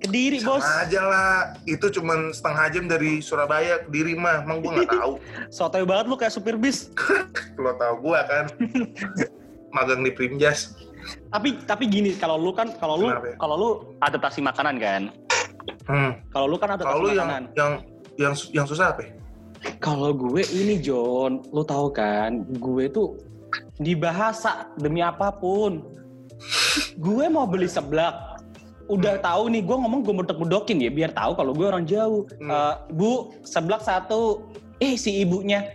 Kediri, 0.07 0.39
kediri 0.39 0.47
bos. 0.47 0.63
Sama 0.63 0.87
aja 0.87 1.01
lah. 1.03 1.35
Itu 1.67 1.87
cuman 1.91 2.31
setengah 2.31 2.67
jam 2.71 2.85
dari 2.87 3.19
Surabaya 3.19 3.83
ke 3.83 3.89
Diri 3.91 4.15
mah. 4.15 4.47
Emang 4.47 4.63
gue 4.63 4.71
nggak 4.71 4.91
tahu. 4.95 5.13
Sotoy 5.57 5.83
banget 5.83 6.07
lu 6.07 6.15
kayak 6.15 6.33
supir 6.33 6.55
bis. 6.55 6.95
lo 7.63 7.75
tahu 7.75 8.11
gue 8.11 8.21
kan. 8.31 8.45
Magang 9.77 10.07
di 10.07 10.15
Primjas. 10.15 10.79
Tapi 11.31 11.59
tapi 11.67 11.87
gini, 11.87 12.15
kalau 12.19 12.39
lu 12.39 12.51
kan 12.51 12.71
kalau 12.79 12.99
lu 12.99 13.07
Kenapa 13.11 13.27
ya? 13.31 13.37
kalau 13.39 13.55
lu 13.55 13.71
adaptasi 14.03 14.41
makanan 14.43 14.75
kan. 14.79 15.03
Hmm. 15.87 16.11
Kalau 16.31 16.47
lu 16.51 16.57
kan 16.59 16.75
adaptasi 16.75 16.95
Kalau 16.95 17.03
lo 17.07 17.11
yang 17.15 17.29
makanan. 17.31 17.45
yang 17.55 17.73
yang 18.19 18.35
yang 18.55 18.67
susah 18.67 18.95
apa? 18.95 19.03
ya? 19.07 19.13
Kalau 19.83 20.15
gue 20.15 20.47
ini 20.55 20.79
John, 20.79 21.43
lu 21.51 21.67
tahu 21.67 21.91
kan, 21.91 22.47
gue 22.59 22.87
tuh 22.87 23.19
di 23.79 23.99
bahasa 23.99 24.71
demi 24.79 25.03
apa 25.03 25.31
pun. 25.35 25.83
gue 27.01 27.25
mau 27.33 27.49
beli 27.49 27.67
seblak. 27.67 28.36
Udah 28.87 29.19
tahu 29.19 29.51
nih, 29.51 29.67
gue 29.67 29.77
ngomong 29.77 30.07
gue 30.07 30.15
bedok-bedokin 30.15 30.79
ya, 30.79 30.91
biar 30.95 31.11
tahu 31.11 31.35
kalau 31.35 31.51
gue 31.51 31.67
orang 31.67 31.83
jauh. 31.87 32.23
Hmm. 32.39 32.51
Eh, 32.51 32.75
bu, 32.95 33.35
seblak 33.43 33.83
satu. 33.83 34.47
Eh, 34.79 34.95
si 34.95 35.25
ibunya. 35.25 35.73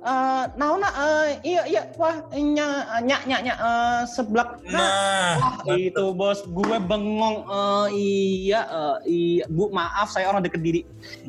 eh 0.00 0.44
naona 0.56 0.88
eh, 0.96 1.28
iya 1.44 1.62
iya. 1.68 1.82
Wah 2.00 2.24
nya 2.32 2.88
nya 3.04 3.20
nya 3.28 3.36
nya 3.44 3.54
eh, 3.60 4.02
seblak. 4.08 4.64
Nah 4.64 5.36
Nah, 5.36 5.60
Wah, 5.68 5.76
itu 5.76 6.04
bos 6.16 6.40
gue 6.48 6.76
bengong. 6.80 7.44
Eh, 7.44 7.86
iya 7.92 8.64
eh, 8.64 8.96
iya. 9.04 9.44
Bu 9.52 9.68
maaf 9.68 10.08
saya 10.08 10.32
orang 10.32 10.40
deket 10.40 10.64
diri. 10.64 10.80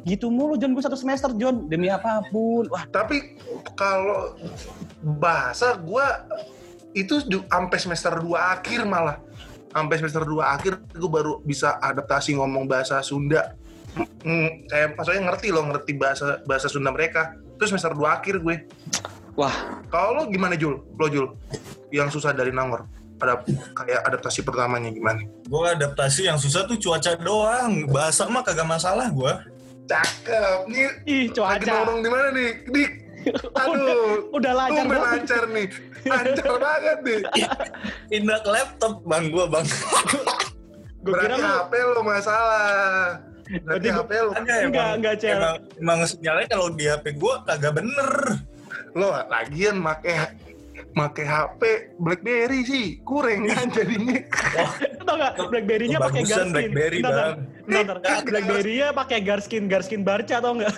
Gitu 0.08 0.32
mulu 0.32 0.56
John. 0.56 0.72
Gue 0.72 0.84
satu 0.88 0.96
semester 0.96 1.36
John. 1.36 1.68
Demi 1.68 1.92
apa 1.92 2.24
pun. 2.32 2.72
Wah. 2.72 2.88
Tapi 2.88 3.36
kalau 3.76 4.40
bahasa 5.04 5.76
gua 5.76 6.24
itu 6.96 7.20
sampai 7.28 7.78
semester 7.80 8.24
2 8.24 8.36
akhir 8.40 8.88
malah. 8.88 9.20
Sampai 9.72 9.96
semester 10.04 10.24
2 10.28 10.44
akhir 10.44 10.74
gue 10.92 11.10
baru 11.12 11.40
bisa 11.42 11.80
adaptasi 11.80 12.36
ngomong 12.36 12.68
bahasa 12.68 13.00
Sunda. 13.00 13.56
Hmm, 14.24 14.68
kayak 14.68 14.96
maksudnya 14.96 15.22
ngerti 15.32 15.48
loh, 15.52 15.64
ngerti 15.68 15.92
bahasa 15.96 16.44
bahasa 16.44 16.68
Sunda 16.68 16.92
mereka. 16.92 17.40
Terus 17.56 17.72
semester 17.72 17.96
2 17.96 18.04
akhir 18.08 18.36
gue. 18.44 18.56
wah 19.40 19.56
Kalau 19.88 20.22
lo 20.22 20.22
gimana 20.28 20.60
Jul? 20.60 20.84
Lo 21.00 21.08
Jul? 21.08 21.32
Yang 21.88 22.20
susah 22.20 22.36
dari 22.36 22.52
Nangor? 22.52 22.84
Ada 23.22 23.46
kayak 23.78 24.02
adaptasi 24.12 24.42
pertamanya 24.42 24.90
gimana? 24.90 25.22
gue 25.46 25.68
adaptasi 25.78 26.26
yang 26.26 26.42
susah 26.42 26.66
tuh 26.68 26.76
cuaca 26.76 27.16
doang. 27.16 27.86
Bahasa 27.88 28.28
mah 28.28 28.44
kagak 28.44 28.68
masalah 28.68 29.08
gue. 29.08 29.34
Cakep. 29.88 30.60
Nih 30.68 30.88
ih 31.08 31.24
lagi 31.28 31.36
cuaca 31.36 31.72
nongkrong 31.86 32.00
di 32.02 32.10
mana 32.10 32.28
nih? 32.34 32.52
Dik. 32.68 32.92
Aduh. 33.56 34.28
udah 34.38 34.54
lancar 34.56 34.86
banget 34.86 35.06
lancar 35.06 35.44
nih. 35.50 35.68
Lancar 36.06 36.54
banget 36.58 36.98
nih. 37.06 37.20
Pindah 38.12 38.40
ke 38.42 38.50
laptop 38.50 38.94
bang 39.06 39.26
gue 39.30 39.46
bang. 39.48 39.66
gue 41.04 41.14
kira 41.18 41.36
Berarti 41.36 41.42
lu 41.42 41.50
HP 41.50 41.74
lo 41.82 42.02
masalah. 42.06 42.72
Berarti 43.66 43.88
gua- 43.90 43.98
HP 44.04 44.12
lo. 44.16 44.32
Kagak 44.32 44.60
Enggak, 44.70 44.90
enggak, 44.98 45.16
Cel. 45.20 45.36
Emang, 45.38 45.56
emang 45.78 46.00
sinyalnya 46.06 46.48
kalau 46.48 46.68
di 46.72 46.86
HP 46.88 47.06
gue 47.16 47.34
kagak 47.44 47.74
bener. 47.76 48.12
Lo 48.94 49.08
lagian 49.28 49.80
make 49.80 50.14
make 50.92 51.24
HP 51.24 51.62
BlackBerry 51.98 52.68
sih 52.68 53.00
kurang 53.08 53.48
kan 53.48 53.72
jadinya. 53.72 54.20
tau 55.08 55.16
gak 55.16 55.34
Blackberry-nya 55.52 55.98
pakai 56.00 56.24
Garskin 56.24 56.52
BlackBerry, 56.52 57.00
Bentar, 57.00 57.16
Bang. 57.16 57.36
bentar, 57.68 57.96
bentar. 58.00 58.22
Blackberry-nya 58.28 58.88
pakai 58.92 59.20
Garskin 59.24 59.64
Garskin 59.72 60.02
Barca 60.04 60.44
tau 60.44 60.54
nggak 60.60 60.76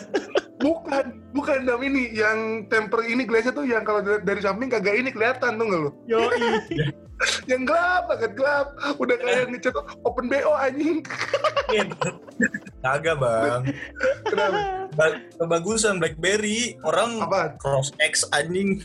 Bukan, 0.64 1.06
bukan 1.36 1.68
dam 1.68 1.84
ini 1.84 2.16
yang 2.16 2.64
temper 2.72 3.04
ini 3.04 3.28
glassnya 3.28 3.52
tuh 3.52 3.68
yang 3.68 3.84
kalau 3.84 4.00
dari, 4.00 4.40
samping 4.40 4.72
kagak 4.72 4.96
ini 4.96 5.12
kelihatan 5.12 5.60
tuh 5.60 5.66
nggak 5.68 5.82
lo? 5.84 5.92
Yo 6.08 6.24
Yang 7.52 7.72
gelap 7.72 8.04
banget 8.12 8.32
gelap. 8.36 8.68
Udah 9.00 9.16
kayak 9.16 9.52
ngecat 9.52 9.76
open 10.04 10.28
BO 10.28 10.52
anjing. 10.56 11.00
Kagak 12.84 13.16
bang. 13.16 13.62
Kenapa? 14.28 14.60
Ba- 14.92 15.22
Kebagusan 15.40 16.04
BlackBerry 16.04 16.76
orang 16.84 17.24
Apa? 17.24 17.56
cross 17.60 17.96
X 18.04 18.28
anjing. 18.32 18.80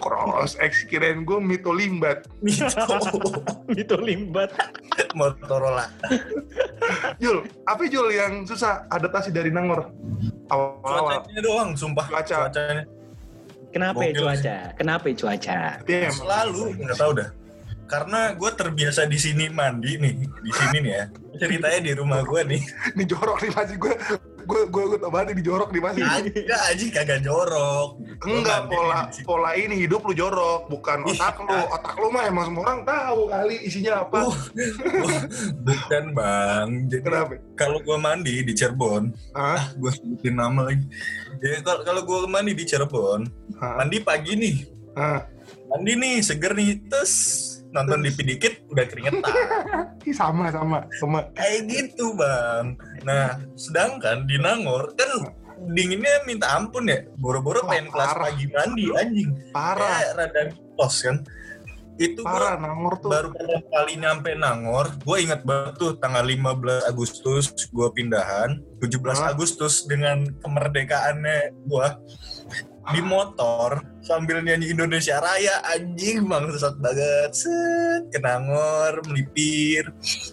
Cross 0.00 0.58
X 0.58 0.88
kirain 0.90 1.22
gue 1.22 1.38
mito 1.38 1.70
limbat. 1.70 2.26
Gitu. 2.42 2.66
itu 3.82 3.96
limbat 4.00 4.50
Motorola. 5.14 5.86
Jul, 7.22 7.46
apa 7.68 7.82
Jul 7.86 8.10
yang 8.10 8.42
susah 8.48 8.88
adaptasi 8.90 9.30
dari 9.30 9.52
Nangor? 9.54 9.92
Awal-awal. 10.50 11.22
Cuacanya 11.22 11.42
doang, 11.44 11.70
sumpah. 11.78 12.06
Cuaca. 12.10 12.48
Cuacanya. 12.48 12.84
kenapa 13.70 14.02
ya 14.02 14.12
cuaca 14.18 14.56
kenapa 14.74 15.04
ya 15.06 15.14
cuaca 15.14 15.58
Tapi 15.78 15.92
emang 15.94 16.18
Selalu 16.18 16.62
nggak 16.82 16.98
tahu 16.98 17.12
dah. 17.22 17.30
Karena 17.90 18.20
gue 18.38 18.50
terbiasa 18.54 19.02
di 19.10 19.18
sini 19.18 19.50
mandi 19.50 19.98
nih, 19.98 20.14
di 20.22 20.52
sini 20.54 20.78
nih 20.78 20.92
ya. 20.94 21.04
Ceritanya 21.42 21.80
di 21.82 21.92
rumah 21.98 22.22
gue 22.22 22.42
nih. 22.46 22.62
ini 22.94 23.02
jorok 23.02 23.42
nih 23.42 23.50
masih 23.50 23.76
gue 23.82 23.94
gue 24.44 24.62
gue 24.68 24.82
gue 24.94 24.98
tau 25.00 25.10
banget 25.12 25.36
ini 25.36 25.42
jorok 25.42 25.68
nih 25.72 25.82
masih. 25.82 26.02
Kagak 26.04 26.62
aja 26.68 26.84
kagak 26.94 27.20
jorok. 27.24 27.88
Enggak 28.20 28.60
pola 28.68 29.00
di 29.08 29.22
pola 29.24 29.50
ini 29.56 29.74
hidup 29.80 30.04
lu 30.04 30.12
jorok, 30.12 30.68
bukan 30.68 31.08
otak 31.08 31.40
lu. 31.40 31.58
Otak 31.72 31.96
lu 31.96 32.08
mah 32.12 32.24
emang 32.28 32.44
semua 32.52 32.62
orang 32.68 32.82
tahu 32.84 33.20
kali 33.32 33.56
isinya 33.64 34.04
apa. 34.04 34.18
Uh, 34.28 34.36
uh, 34.36 35.22
bukan 35.64 36.04
bang. 36.12 36.68
Jadi 36.86 37.02
Kenapa? 37.02 37.34
kalau 37.56 37.78
gue 37.80 37.96
mandi 37.96 38.34
di 38.44 38.52
Cirebon, 38.52 39.10
Hah? 39.32 39.72
gue 39.74 39.90
sebutin 39.90 40.34
nama 40.36 40.70
lagi. 40.70 40.84
Jadi 41.40 41.64
kalau 41.64 41.80
kalau 41.82 42.02
gue 42.04 42.18
mandi 42.28 42.52
di 42.52 42.64
Cirebon, 42.68 43.20
Hah? 43.58 43.80
mandi 43.80 43.98
pagi 44.04 44.32
nih, 44.36 44.56
Hah? 44.94 45.24
mandi 45.72 45.92
nih 45.96 46.14
seger 46.20 46.52
nih, 46.52 46.78
terus 46.86 47.14
nonton 47.70 48.02
TV 48.02 48.36
dikit 48.36 48.52
udah 48.70 48.84
keringetan. 48.86 49.32
Ih, 50.08 50.14
sama 50.16 50.50
sama 50.50 50.86
sama. 50.98 51.20
Kayak 51.36 51.60
gitu 51.70 52.14
bang. 52.18 52.74
Nah, 53.06 53.38
sedangkan 53.54 54.26
di 54.26 54.36
Nangor 54.40 54.94
kan 54.98 55.30
dinginnya 55.70 56.24
minta 56.24 56.56
ampun 56.56 56.88
ya. 56.88 57.04
Boro-boro 57.20 57.64
pengen 57.68 57.92
kelas 57.92 58.16
pagi 58.16 58.46
mandi 58.50 58.86
anjing. 58.96 59.30
Parah, 59.54 60.00
Kayak 60.00 60.12
rada 60.16 60.40
mitos 60.50 60.96
kan. 61.04 61.16
Itu 62.00 62.24
parah 62.24 62.56
gua 62.56 62.64
Nangor 62.64 62.94
tuh. 62.96 63.10
baru 63.12 63.28
pertama 63.28 63.60
kali 63.68 63.92
nyampe 64.00 64.32
Nangor, 64.32 64.88
gue 65.04 65.16
ingat 65.20 65.44
banget 65.44 65.76
tuh 65.76 65.92
tanggal 66.00 66.24
15 66.24 66.88
Agustus 66.88 67.52
gue 67.68 67.88
pindahan, 67.92 68.56
17 68.80 69.04
Hah? 69.20 69.36
Agustus 69.36 69.84
dengan 69.84 70.24
kemerdekaannya 70.40 71.52
gue 71.68 71.86
di 72.90 73.00
motor 73.00 73.78
sambil 74.00 74.40
nyanyi 74.40 74.72
Indonesia 74.72 75.20
Raya 75.20 75.62
anjing 75.68 76.24
bang 76.24 76.50
sesat 76.50 76.74
banget. 76.78 77.30
Set 77.30 78.10
ke 78.10 78.18
Nangor 78.18 78.98
melipir. 79.06 79.86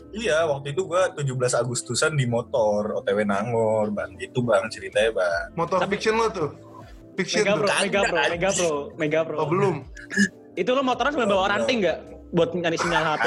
Iya 0.09 0.47
waktu 0.47 0.71
itu 0.71 0.83
gua 0.83 1.11
17 1.11 1.27
Agustusan 1.53 2.15
di 2.15 2.25
motor 2.25 2.97
OTW 2.97 3.21
Nangor 3.23 3.91
bang. 3.91 4.15
Itu 4.17 4.41
bang 4.41 4.65
ceritanya 4.67 5.13
bang. 5.13 5.47
Motor 5.53 5.83
Tapi- 5.83 5.93
fiction 5.95 6.17
lo 6.17 6.27
tuh. 6.29 6.49
Fiction 7.13 7.41
Mega 7.41 7.53
tuh. 7.53 7.59
bro 7.59 7.69
Mega 7.81 8.01
bro 8.01 8.21
Mega 8.29 8.49
bro 8.53 8.71
Mega 8.95 9.19
bro 9.21 9.35
Oh 9.41 9.47
belum. 9.47 9.75
itu 10.53 10.69
lo 10.69 10.81
motornya 10.81 11.13
sambil 11.13 11.29
bawa 11.29 11.53
ranting 11.53 11.81
nggak 11.81 11.97
buat 12.31 12.51
nyari 12.51 12.77
sinyal 12.79 13.15
HP 13.15 13.25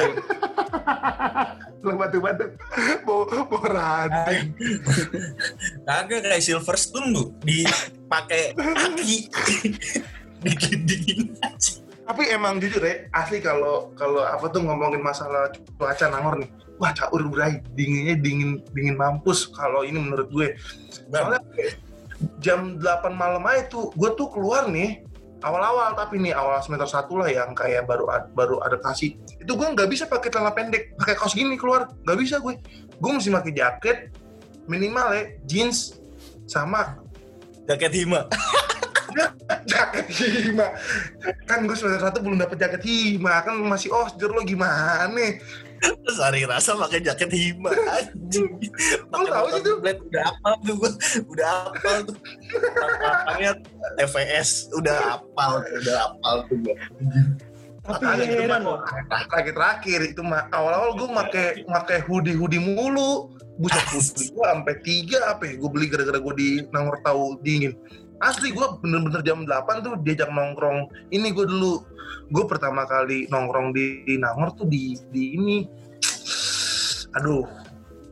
Lo 1.81 1.97
batu-batu. 1.97 2.45
Mau 3.09 3.25
mau 3.25 3.57
ranting. 3.65 4.53
kagak 5.81 6.21
kayak 6.21 6.41
Silverstone 6.45 7.09
tuh 7.09 7.27
dipakai 7.41 8.53
aki 8.53 9.29
digelindingin 10.45 11.33
aja 11.41 11.81
Tapi 12.05 12.27
emang 12.33 12.59
jujur 12.59 12.83
ya, 12.83 13.07
asli 13.15 13.39
kalau 13.39 13.93
kalau 13.95 14.25
apa 14.25 14.43
tuh 14.51 14.61
ngomongin 14.67 14.99
masalah 14.99 15.47
cuaca 15.79 16.05
Nangor 16.11 16.43
nih. 16.43 16.49
Wah, 16.81 16.91
caur 16.97 17.23
berai, 17.29 17.61
dinginnya 17.77 18.17
dingin 18.17 18.59
dingin 18.73 18.97
mampus 18.99 19.47
kalau 19.47 19.85
ini 19.85 20.01
menurut 20.01 20.27
gue. 20.33 20.57
Soalnya 21.07 21.39
jam 22.41 22.77
8 22.81 23.15
malam 23.15 23.45
aja 23.47 23.69
tuh, 23.69 23.93
gue 23.95 24.11
tuh 24.17 24.27
keluar 24.33 24.67
nih 24.67 25.05
awal-awal 25.41 25.97
tapi 25.97 26.21
nih 26.21 26.33
awal 26.33 26.61
semester 26.61 26.89
satu 26.89 27.17
lah 27.21 27.29
yang 27.29 27.53
kayak 27.57 27.85
baru 27.89 28.07
baru 28.33 28.61
adaptasi. 28.65 29.17
Itu 29.41 29.57
gue 29.57 29.67
nggak 29.73 29.89
bisa 29.89 30.05
pakai 30.05 30.29
celana 30.29 30.53
pendek 30.53 30.95
pakai 30.97 31.15
kaos 31.17 31.33
gini 31.33 31.57
keluar. 31.57 31.89
Nggak 32.05 32.17
bisa 32.21 32.35
gue 32.37 32.57
gue 33.01 33.11
mesti 33.11 33.29
pakai 33.33 33.51
jaket 33.53 33.97
minimal 34.69 35.07
ya 35.17 35.23
jeans 35.49 35.97
sama 36.45 36.97
jaket 37.65 37.93
hima. 37.93 38.25
Jaket 39.67 40.07
hima. 40.15 40.71
Kan 41.43 41.67
gue 41.67 41.75
semester 41.75 42.07
satu 42.07 42.23
belum 42.23 42.39
dapet 42.39 42.55
jaket 42.55 42.81
hima. 42.87 43.43
Kan 43.43 43.59
masih 43.67 43.91
osjur 43.91 44.31
lo 44.31 44.41
gimana 44.47 45.11
terus 45.81 46.17
hari 46.25 46.45
rasa 46.45 46.77
pakai 46.77 47.01
jaket 47.01 47.31
hima 47.33 47.73
anjing. 47.73 48.49
Lu 49.11 49.25
tahu 49.25 49.47
sih 49.57 49.61
tuh? 49.65 49.77
Udah 49.81 50.23
apal 50.29 50.53
tuh 50.61 50.75
gua 50.77 50.91
udah 51.25 51.49
apal 51.69 51.95
tuh 52.05 52.17
TVS 54.01 54.73
udah 54.73 55.21
apal 55.21 55.61
udah 55.61 55.97
apal 56.09 56.35
tuh 56.49 56.57
tapi 57.81 57.97
Makanya 57.97 58.23
itu 58.29 58.43
heran 58.45 58.49
mah 58.49 58.59
loh 58.61 58.77
terakhir-terakhir 59.09 59.99
itu 60.13 60.21
mah 60.21 60.45
awal-awal 60.53 60.93
gue 61.01 61.09
make 61.09 61.43
make 61.65 61.97
hoodie 62.05 62.37
hoodie 62.37 62.61
mulu. 62.61 63.33
Buset 63.57 63.81
hoodie 63.89 64.29
gue 64.29 64.45
sampai 64.45 64.75
tiga 64.85 65.33
apa 65.33 65.49
ya 65.49 65.57
gue 65.57 65.69
beli 65.69 65.89
gara-gara 65.89 66.21
gue 66.21 66.33
di 66.37 66.49
Nangor 66.69 67.01
tahu 67.01 67.41
dingin. 67.41 67.73
Asli 68.21 68.53
gue 68.53 68.67
bener-bener 68.85 69.25
jam 69.25 69.49
8 69.49 69.81
tuh 69.81 69.97
diajak 70.05 70.29
nongkrong. 70.29 71.09
Ini 71.09 71.27
gue 71.33 71.45
dulu 71.49 71.81
gue 72.29 72.43
pertama 72.45 72.85
kali 72.85 73.25
nongkrong 73.33 73.73
di, 73.73 74.05
di 74.05 74.13
Nangor 74.21 74.53
tuh 74.53 74.69
di 74.69 74.93
di 75.09 75.23
ini. 75.41 75.57
Aduh 77.17 77.60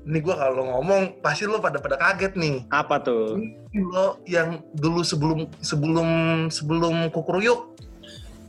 ini 0.01 0.19
gue 0.19 0.31
kalau 0.31 0.63
ngomong 0.69 1.19
pasti 1.19 1.43
lo 1.43 1.57
pada 1.57 1.77
pada 1.77 1.95
kaget 1.95 2.33
nih 2.33 2.63
apa 2.69 2.99
tuh 2.99 3.35
Ini 3.69 3.81
lo 3.85 4.21
yang 4.25 4.63
dulu 4.73 5.01
sebelum 5.01 5.47
sebelum 5.59 6.07
sebelum 6.47 7.09
kukuruyuk 7.09 7.75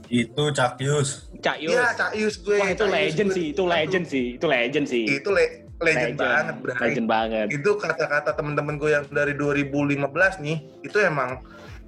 itu 0.09 0.43
Cakyus 0.51 1.31
Cak 1.39 1.59
Yus 1.59 1.71
Iya, 1.71 1.95
Cak 1.95 2.13
Yus 2.13 2.35
gue. 2.39 2.57
wah 2.57 2.69
itu 2.69 2.83
Cak 2.83 2.91
legend 2.91 3.29
gue. 3.29 3.37
sih 3.37 3.47
itu 3.51 3.63
legend 3.65 4.05
sih 4.05 4.27
itu 4.35 4.47
legend 4.47 4.87
sih 4.87 5.05
Itu 5.09 5.31
le- 5.31 5.71
legend, 5.81 6.13
banget, 6.15 6.55
Bray. 6.61 6.77
legend 6.77 7.09
banget 7.09 7.47
Itu 7.49 7.71
kata-kata 7.75 8.35
temen-temen 8.35 8.77
gue 8.77 8.91
yang 8.91 9.05
dari 9.09 9.33
2015 9.33 9.97
nih, 10.39 10.57
itu 10.83 10.99
emang 11.01 11.41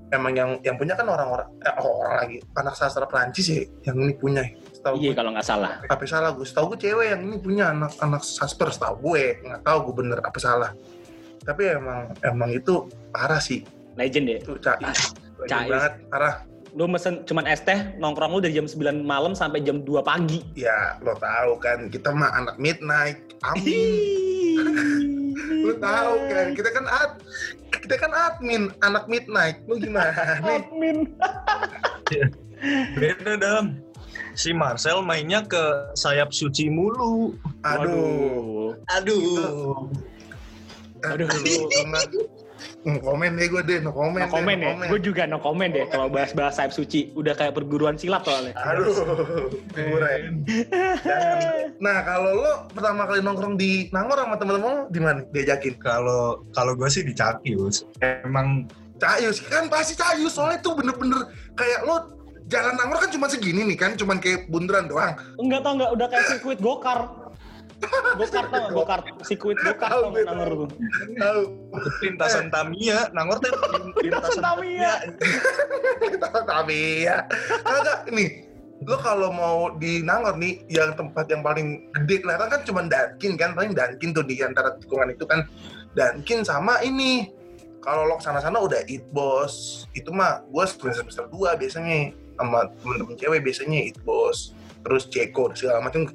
emang 0.09 0.33
yang 0.33 0.51
yang 0.61 0.77
punya 0.77 0.93
kan 0.93 1.05
orang-orang 1.05 1.45
eh, 1.61 1.77
orang 1.77 2.15
lagi 2.19 2.37
anak 2.53 2.73
sastra 2.73 3.05
Prancis 3.05 3.49
ya 3.49 3.61
yang 3.85 3.97
ini 3.99 4.15
punya. 4.15 4.49
Setahu 4.83 4.99
iya 4.99 5.15
kalau 5.15 5.31
nggak 5.31 5.47
salah 5.47 5.79
apa 5.87 6.03
salah 6.11 6.35
gue? 6.35 6.43
Setahu 6.43 6.75
gue 6.75 6.91
cewek 6.91 7.15
yang 7.15 7.23
ini 7.23 7.39
punya 7.39 7.71
anak-anak 7.71 8.27
sasper, 8.27 8.67
setahu 8.75 9.15
gue. 9.15 9.39
Nggak 9.47 9.63
tahu 9.63 9.79
gue 9.87 9.95
bener 10.03 10.19
apa 10.19 10.39
salah. 10.43 10.75
Tapi 11.47 11.63
emang 11.79 12.11
emang 12.27 12.51
itu 12.51 12.91
parah 13.15 13.39
sih. 13.39 13.63
legend 13.95 14.27
ya 14.27 14.37
Itu 14.43 14.59
Yus. 14.59 15.15
Rajin 15.39 15.47
Cais. 15.47 15.71
banget, 15.71 15.93
parah. 16.11 16.35
Lu 16.73 16.91
mesen 16.91 17.23
cuman 17.29 17.45
es 17.47 17.63
teh, 17.63 17.95
nongkrong 18.03 18.33
lu 18.33 18.41
dari 18.41 18.57
jam 18.57 18.65
9 18.65 19.05
malam 19.07 19.37
sampai 19.39 19.61
jam 19.63 19.85
2 19.85 20.03
pagi. 20.03 20.41
Ya, 20.57 20.97
lo 21.05 21.13
tahu 21.15 21.61
kan, 21.61 21.93
kita 21.93 22.11
mah 22.11 22.33
anak 22.33 22.57
midnight. 22.57 23.21
Amin. 23.45 24.57
Lu 25.69 25.77
tahu 25.77 26.15
kan, 26.33 26.47
kita 26.57 26.71
kan 26.73 26.85
ad, 26.89 27.13
kita 27.77 27.95
kan 28.01 28.13
admin, 28.15 28.73
anak 28.81 29.05
midnight. 29.05 29.61
Lu 29.69 29.77
gimana? 29.77 30.15
Admin. 30.57 31.13
Beda 33.01 33.33
dam. 33.37 33.82
Si 34.33 34.51
Marcel 34.57 35.05
mainnya 35.05 35.45
ke 35.45 35.93
sayap 35.93 36.33
suci 36.33 36.73
mulu. 36.73 37.37
Aduh. 37.65 38.77
Aduh. 38.93 39.89
Aduh. 41.05 41.29
No 42.83 42.99
komen 42.99 43.39
deh 43.39 43.47
gue 43.47 43.63
deh, 43.63 43.79
no 43.83 43.91
komen. 43.95 44.27
No 44.27 44.31
komen 44.31 44.59
deh, 44.59 44.71
ya. 44.71 44.87
Gue 44.91 44.99
juga 45.03 45.23
no 45.27 45.39
komen 45.39 45.71
deh 45.75 45.87
kalau 45.91 46.07
bahas-bahas 46.11 46.59
sayap 46.59 46.75
suci. 46.75 47.11
Udah 47.15 47.35
kayak 47.35 47.55
perguruan 47.55 47.99
silat 47.99 48.23
soalnya. 48.23 48.55
Aduh, 48.59 48.91
keren. 49.75 50.47
Nah, 51.79 52.07
kalau 52.07 52.31
lo 52.39 52.53
pertama 52.71 53.07
kali 53.07 53.23
nongkrong 53.23 53.55
di 53.59 53.91
Nangor 53.91 54.19
sama 54.19 54.35
temen-temen 54.39 54.71
lo 54.71 54.83
di 54.91 55.01
mana? 55.03 55.27
Diajakin? 55.31 55.75
Kalau 55.79 56.47
kalau 56.55 56.75
gue 56.79 56.87
sih 56.91 57.03
di 57.07 57.15
Cakius. 57.15 57.87
Emang 58.03 58.67
Cayus, 59.03 59.43
kan 59.43 59.67
pasti 59.67 59.99
Cayus. 59.99 60.39
Soalnya 60.39 60.63
tuh 60.63 60.79
bener-bener 60.79 61.35
kayak 61.59 61.83
lo 61.87 62.22
jalan 62.53 62.77
Nangor 62.77 62.99
kan 63.01 63.11
cuma 63.11 63.27
segini 63.33 63.65
nih 63.65 63.79
kan, 63.81 63.97
cuman 63.97 64.21
kayak 64.21 64.53
bundaran 64.53 64.85
doang. 64.85 65.17
Enggak 65.41 65.65
tau 65.65 65.73
enggak 65.81 65.91
udah 65.97 66.07
kayak 66.13 66.25
sirkuit 66.29 66.61
gokar. 66.61 67.23
Gokar 68.19 68.45
tau 68.47 68.59
nggak? 68.63 68.75
Gokar. 68.75 69.01
Sirkuit 69.27 69.59
gokar 69.59 69.91
tau 69.91 70.09
nggak 70.13 70.25
Nangor 70.29 70.51
tuh. 70.55 70.69
Tahu. 71.19 71.43
lintasan 72.05 72.47
Tamiya, 72.53 73.11
Nangor 73.17 73.39
teh 73.43 73.51
lintasan 74.05 74.39
Tamiya. 74.39 74.93
Tapi 76.47 77.09
ya, 77.09 77.27
kagak 77.65 78.07
nih. 78.13 78.47
Lo 78.83 78.99
kalau 78.99 79.31
mau 79.31 79.71
di 79.79 80.03
Nangor 80.03 80.39
nih, 80.39 80.67
yang 80.67 80.95
tempat 80.99 81.31
yang 81.31 81.43
paling 81.43 81.87
gede 82.03 82.23
kelihatan 82.23 82.49
kan 82.51 82.61
cuma 82.67 82.81
Dunkin 82.87 83.33
kan, 83.39 83.51
paling 83.55 83.73
Dunkin 83.75 84.11
tuh 84.11 84.27
di 84.27 84.43
antara 84.43 84.75
tikungan 84.79 85.15
itu 85.15 85.23
kan 85.27 85.47
Dunkin 85.95 86.43
sama 86.43 86.83
ini. 86.83 87.31
Kalau 87.83 88.07
lo 88.07 88.15
sana-sana 88.23 88.63
udah 88.63 88.87
Eat 88.87 89.11
Boss, 89.11 89.87
itu 89.91 90.15
mah 90.15 90.47
gue 90.47 90.65
semester 90.71 91.03
semester 91.03 91.27
dua 91.27 91.59
biasanya 91.59 92.15
sama 92.37 92.69
temen-temen 92.81 93.15
cewek 93.19 93.41
biasanya 93.45 93.79
Eat 93.93 93.99
Boss, 94.03 94.57
terus 94.83 95.09
Ceko 95.09 95.53
segala 95.53 95.85
macam 95.85 96.09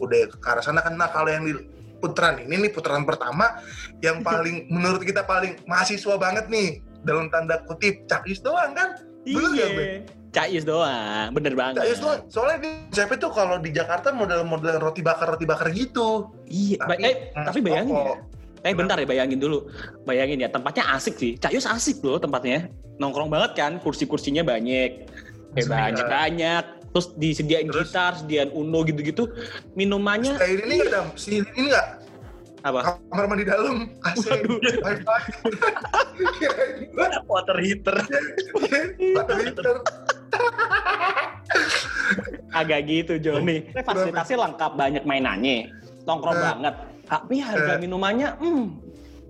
udah 0.00 0.20
ke 0.30 0.46
arah 0.48 0.64
sana 0.64 0.80
kan. 0.80 0.96
Nah 0.96 1.08
kalau 1.12 1.30
yang 1.30 1.44
di 1.44 1.54
putaran 2.00 2.40
ini 2.40 2.68
nih 2.68 2.72
putaran 2.72 3.04
pertama 3.04 3.60
yang 4.00 4.22
paling 4.26 4.66
menurut 4.72 5.04
kita 5.04 5.22
paling 5.28 5.60
mahasiswa 5.68 6.16
banget 6.16 6.48
nih 6.48 6.80
dalam 7.04 7.28
tanda 7.28 7.60
kutip 7.68 8.08
cakis 8.08 8.40
doang 8.40 8.72
kan 8.72 8.96
Bener? 9.24 9.52
Iya. 9.52 9.96
Cais 10.30 10.62
doang, 10.62 11.34
bener 11.34 11.58
banget. 11.58 11.82
Cakis 11.82 11.98
doang 11.98 12.22
soalnya 12.30 12.58
di 12.62 12.70
siapa 12.94 13.18
tuh 13.18 13.34
kalau 13.34 13.58
di 13.58 13.74
Jakarta 13.74 14.14
model-model 14.14 14.78
roti 14.78 15.02
bakar 15.02 15.34
roti 15.34 15.42
bakar 15.42 15.74
gitu 15.74 16.30
Iya, 16.46 16.78
Tapi, 16.86 16.94
eh 17.02 17.14
hmm, 17.34 17.46
tapi 17.50 17.58
bayangin 17.60 17.94
ya. 17.98 18.14
Eh 18.60 18.72
bentar 18.76 18.96
ya 19.00 19.08
bayangin 19.10 19.42
dulu. 19.42 19.66
Bayangin 20.06 20.38
ya 20.38 20.48
tempatnya 20.52 20.86
asik 20.94 21.18
sih. 21.18 21.32
Cayus 21.34 21.66
asik 21.66 21.98
loh 22.06 22.22
tempatnya. 22.22 22.70
Nongkrong 23.02 23.32
banget 23.32 23.58
kan, 23.58 23.72
kursi-kursinya 23.82 24.44
banyak. 24.46 25.08
Eh 25.52 25.60
Iya. 25.60 25.68
banyak 25.68 26.06
banyak. 26.06 26.64
Terus 26.90 27.06
disediain 27.14 27.66
Terus? 27.66 27.86
gitar, 27.86 28.12
sediain 28.16 28.50
uno 28.50 28.82
gitu-gitu. 28.82 29.30
Minumannya 29.72 30.34
kayak 30.36 30.54
ini 30.60 30.74
nggak 30.76 30.90
dam 30.90 31.06
si 31.14 31.38
ini 31.38 31.70
nggak 31.70 31.86
apa? 32.60 33.00
kamar 33.08 33.24
mandi 33.24 33.44
dalam 33.44 33.88
AC 34.04 34.20
Waduh. 34.20 34.58
water 37.30 37.56
heater. 37.58 37.96
water 39.14 39.36
heater. 39.38 39.66
Agak 42.50 42.80
gitu 42.84 43.12
Joni. 43.16 43.70
Fasilitasnya 43.72 44.36
lengkap, 44.40 44.72
banyak 44.74 45.02
mainannya. 45.04 45.70
Nongkrong 46.02 46.36
Eh. 46.36 46.42
banget. 46.42 46.74
Tapi 47.06 47.36
harga 47.38 47.74
Eh. 47.74 47.80
minumannya, 47.80 48.28
hmm, 48.36 48.64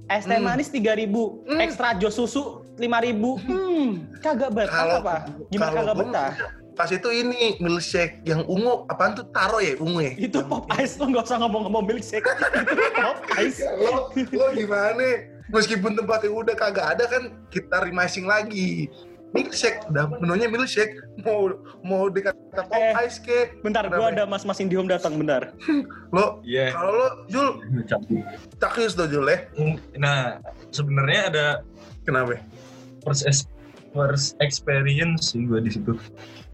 es 0.06 0.24
teh 0.24 0.34
Hmm. 0.34 0.46
manis 0.46 0.68
3000 0.68 1.44
Hmm. 1.44 1.60
ekstra 1.60 1.92
jos 1.94 2.16
susu 2.16 2.64
5000 2.80 3.36
Hmm, 3.40 3.88
kagak 4.18 4.50
betah 4.50 4.72
Kalau- 4.74 5.00
apa? 5.00 5.16
Gimana 5.46 5.70
kalau 5.70 5.80
kagak 5.84 5.96
betah? 6.00 6.30
pas 6.70 6.88
itu 6.88 7.08
ini 7.10 7.60
milkshake 7.60 8.24
yang 8.24 8.40
ungu 8.46 8.88
apaan 8.88 9.12
tuh 9.12 9.28
taro 9.28 9.60
ya 9.60 9.76
ungu 9.76 10.00
ya 10.00 10.16
Itu 10.16 10.40
pop 10.42 10.64
ice 10.74 10.96
tuh 10.96 11.06
nggak 11.06 11.22
usah 11.22 11.36
ngomong-ngomong 11.38 11.84
milkshake. 11.84 12.24
Itu 12.56 12.84
pop 12.96 13.20
ice. 13.36 13.60
Ya, 13.60 13.70
lo 13.76 14.08
lo 14.32 14.46
gimana 14.50 15.06
meskipun 15.46 15.92
tempatnya 15.92 16.32
udah 16.32 16.54
kagak 16.54 16.86
ada 16.90 17.04
kan 17.04 17.22
kita 17.48 17.84
remising 17.84 18.24
lagi 18.24 18.88
milkshake 19.30 19.84
udah 19.86 20.08
menunya 20.16 20.48
milkshake 20.48 20.94
mau 21.20 21.52
mau 21.84 22.08
dikata 22.08 22.38
pop 22.56 22.72
Eh. 22.72 22.96
ice 23.04 23.20
ke 23.20 23.60
Bentar, 23.60 23.84
gua 23.86 24.08
ya? 24.08 24.16
ada 24.16 24.24
mas-mas 24.24 24.56
Indihome 24.58 24.88
datang, 24.88 25.14
bentar. 25.14 25.52
lo 26.16 26.40
Iya. 26.42 26.72
kalau 26.72 26.92
lo 26.96 27.08
Jul 27.28 27.48
cakis 28.56 28.94
tuh 28.94 29.04
Jul 29.04 29.26
ya 29.26 29.38
Nah, 29.94 30.40
sebenarnya 30.70 31.20
ada 31.28 31.46
kenapa 32.02 32.40
first, 33.02 33.48
first 33.92 34.36
experience 34.40 35.32
sih 35.32 35.44
gue 35.44 35.60
di 35.62 35.70
situ. 35.72 35.96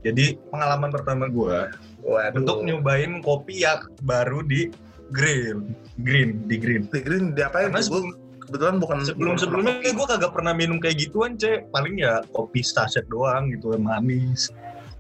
Jadi 0.07 0.39
pengalaman 0.51 0.91
pertama 0.95 1.27
gue 1.27 1.71
waduh 2.07 2.39
untuk 2.39 2.63
nyobain 2.63 3.19
kopi 3.21 3.67
yang 3.67 3.83
baru 4.07 4.43
di 4.47 4.71
Green, 5.15 5.75
Green 6.03 6.47
di 6.51 6.57
Green. 6.59 6.91
Di 6.91 7.01
Green 7.03 7.35
Karena 7.35 7.79
tuh? 7.79 8.03
Gua 8.03 8.15
kebetulan 8.47 8.77
bukan 8.79 8.97
Sebelum 9.03 9.35
sebelumnya 9.39 9.91
gue 9.91 10.07
kagak 10.07 10.31
pernah 10.35 10.55
minum 10.55 10.79
kayak 10.79 10.99
gituan, 11.03 11.39
cek. 11.39 11.71
Paling 11.71 11.99
ya 11.99 12.23
kopi 12.35 12.63
saset 12.63 13.07
doang 13.11 13.51
gitu, 13.55 13.75
manis, 13.79 14.51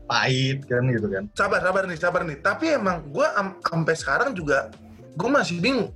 pahit 0.06 0.62
kan 0.70 0.86
gitu 0.88 1.10
kan. 1.10 1.26
sabar 1.34 1.60
sabar 1.60 1.82
nih 1.84 1.98
sabar 1.98 2.22
nih 2.22 2.38
tapi 2.38 2.78
emang 2.78 3.02
gue 3.10 3.26
sampai 3.66 3.94
sekarang 3.98 4.30
juga 4.32 4.70
gue 5.18 5.28
masih 5.28 5.58
bingung 5.58 5.90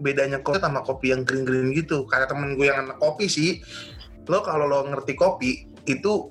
bedanya 0.00 0.40
kopi 0.40 0.58
sama 0.64 0.80
kopi 0.80 1.12
yang 1.12 1.22
green 1.28 1.44
green 1.44 1.76
gitu 1.76 2.08
karena 2.08 2.24
temen 2.24 2.56
gue 2.56 2.66
yang 2.72 2.88
anak 2.88 2.96
kopi 2.96 3.28
sih 3.28 3.60
lo 4.30 4.38
kalau 4.46 4.70
lo 4.70 4.86
ngerti 4.86 5.18
kopi 5.18 5.66
itu 5.90 6.30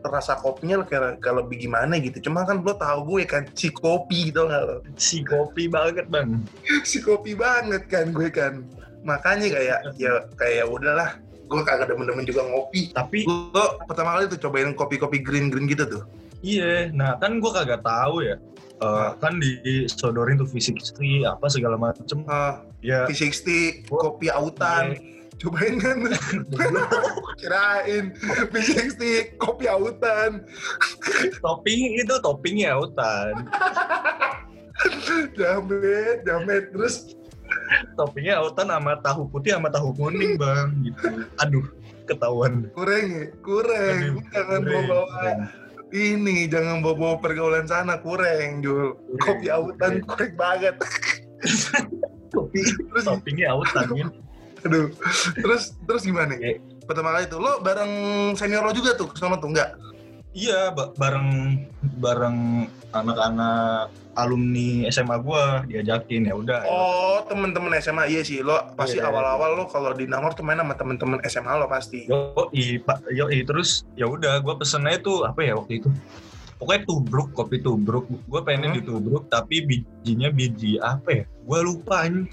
rasa 0.00 0.38
kopinya 0.38 0.80
kayak 0.86 1.18
kayak 1.20 1.44
lebih 1.44 1.66
gimana 1.66 1.98
gitu. 1.98 2.30
Cuma 2.30 2.46
kan 2.46 2.62
lo 2.62 2.72
tahu 2.78 3.18
gue 3.18 3.26
kan 3.26 3.44
si 3.58 3.68
kopi 3.74 4.30
gitu 4.30 4.46
nggak 4.46 4.62
lo? 4.62 4.76
Si 4.94 5.26
kopi 5.26 5.66
banget 5.66 6.06
bang. 6.06 6.40
si 6.88 7.02
kopi 7.02 7.34
banget 7.34 7.90
kan 7.90 8.14
gue 8.14 8.30
kan. 8.30 8.62
Makanya 9.02 9.50
kayak 9.50 9.78
ya 9.98 10.12
kayak 10.38 10.54
ya 10.62 10.64
udahlah 10.70 11.18
gue 11.50 11.60
kagak 11.66 11.90
demen-demen 11.90 12.22
juga 12.22 12.46
ngopi. 12.46 12.94
Tapi 12.94 13.26
lo 13.26 13.82
pertama 13.90 14.14
kali 14.16 14.30
tuh 14.30 14.40
cobain 14.46 14.70
kopi-kopi 14.72 15.18
green 15.18 15.50
green 15.50 15.66
gitu 15.66 15.84
tuh? 15.84 16.02
Iya, 16.40 16.88
nah 16.96 17.20
kan 17.20 17.36
gue 17.36 17.50
kagak 17.52 17.84
tahu 17.84 18.24
ya. 18.24 18.40
Eh, 18.80 19.10
kan 19.20 19.36
disodorin 19.36 20.40
tuh 20.40 20.48
fisik 20.48 20.80
apa 21.28 21.52
segala 21.52 21.76
macem. 21.76 22.24
Ah, 22.24 22.64
Ya, 22.80 23.04
V60 23.04 23.84
kopi 23.92 24.32
autan 24.32 24.96
cobain 25.40 25.74
kan? 25.80 25.98
Kirain 27.40 28.04
V60 28.52 29.40
kopi 29.40 29.64
autan 29.66 30.44
topping 31.40 31.96
itu 31.96 32.14
toppingnya 32.20 32.76
autan. 32.76 33.48
jamet 35.34 36.24
jamet 36.28 36.64
terus? 36.76 37.16
Toppingnya 37.96 38.38
autan 38.44 38.68
sama 38.68 39.00
tahu 39.00 39.26
putih 39.32 39.56
sama 39.56 39.72
tahu 39.72 39.96
kuning 39.96 40.36
bang 40.36 40.68
gitu. 40.84 41.24
Aduh 41.40 41.66
ketahuan. 42.10 42.66
Kurang 42.74 43.04
ya 43.06 43.24
kurang 43.40 43.98
jangan 44.34 44.60
kurang. 44.66 44.86
bawa 44.90 45.26
ini 45.90 46.46
jangan 46.46 46.82
bawa 46.82 46.94
bawa 46.94 47.14
pergaulan 47.22 47.66
sana 47.66 47.98
kurang 48.02 48.62
Jul. 48.62 48.98
Kopi 49.22 49.46
autan 49.50 50.02
kurang. 50.04 50.32
banget. 50.34 50.74
Kopi 52.34 52.62
terus? 52.62 53.04
toppingnya 53.06 53.54
autan 53.54 53.86
ya. 53.94 54.06
Aduh. 54.62 54.86
Terus 55.34 55.62
terus 55.80 56.02
gimana 56.02 56.34
Oke. 56.34 56.58
pertama 56.84 57.12
kali 57.12 57.24
itu 57.24 57.36
lo 57.36 57.60
bareng 57.60 57.92
senior 58.34 58.62
lo 58.62 58.72
juga 58.72 58.94
tuh 58.94 59.08
ke 59.08 59.16
sana 59.16 59.36
tuh 59.36 59.50
enggak? 59.50 59.76
Iya 60.30 60.70
ba- 60.70 60.94
bareng 60.94 61.58
bareng 61.96 62.38
anak-anak 62.90 63.90
alumni 64.12 64.86
SMA 64.86 65.18
gua 65.18 65.62
diajakin 65.64 66.26
ya 66.26 66.34
udah. 66.34 66.60
Oh 66.64 67.18
temen-temen 67.24 67.74
SMA 67.78 68.06
iya 68.06 68.20
sih. 68.20 68.38
Lo 68.38 68.54
pasti 68.74 68.98
Iya. 68.98 69.06
awal-awal 69.06 69.54
lo 69.54 69.64
kalau 69.66 69.90
di 69.90 70.04
Nangor 70.04 70.34
tuh 70.34 70.42
main 70.42 70.56
sama 70.56 70.74
temen-temen 70.74 71.18
SMA 71.24 71.52
lo 71.56 71.66
pasti. 71.66 72.06
Yo 72.06 72.34
i 72.50 72.78
pak 72.78 73.06
yo 73.08 73.26
i 73.26 73.42
terus 73.42 73.82
ya 73.94 74.06
udah 74.06 74.38
gua 74.38 74.54
pesennya 74.54 74.96
itu 74.96 75.22
apa 75.22 75.40
ya 75.40 75.54
waktu 75.54 75.78
itu? 75.78 75.90
Pokoknya 76.56 76.84
tubruk 76.84 77.32
kopi 77.32 77.56
tubruk. 77.58 78.04
Gue 78.28 78.40
pengen 78.44 78.70
Hmm. 78.70 78.76
di 78.76 78.82
tubruk 78.84 79.24
tapi 79.26 79.64
bijinya 79.64 80.28
biji 80.28 80.76
apa 80.76 81.08
ya? 81.10 81.24
Gue 81.40 81.60
lupa 81.64 82.04
ini 82.04 82.28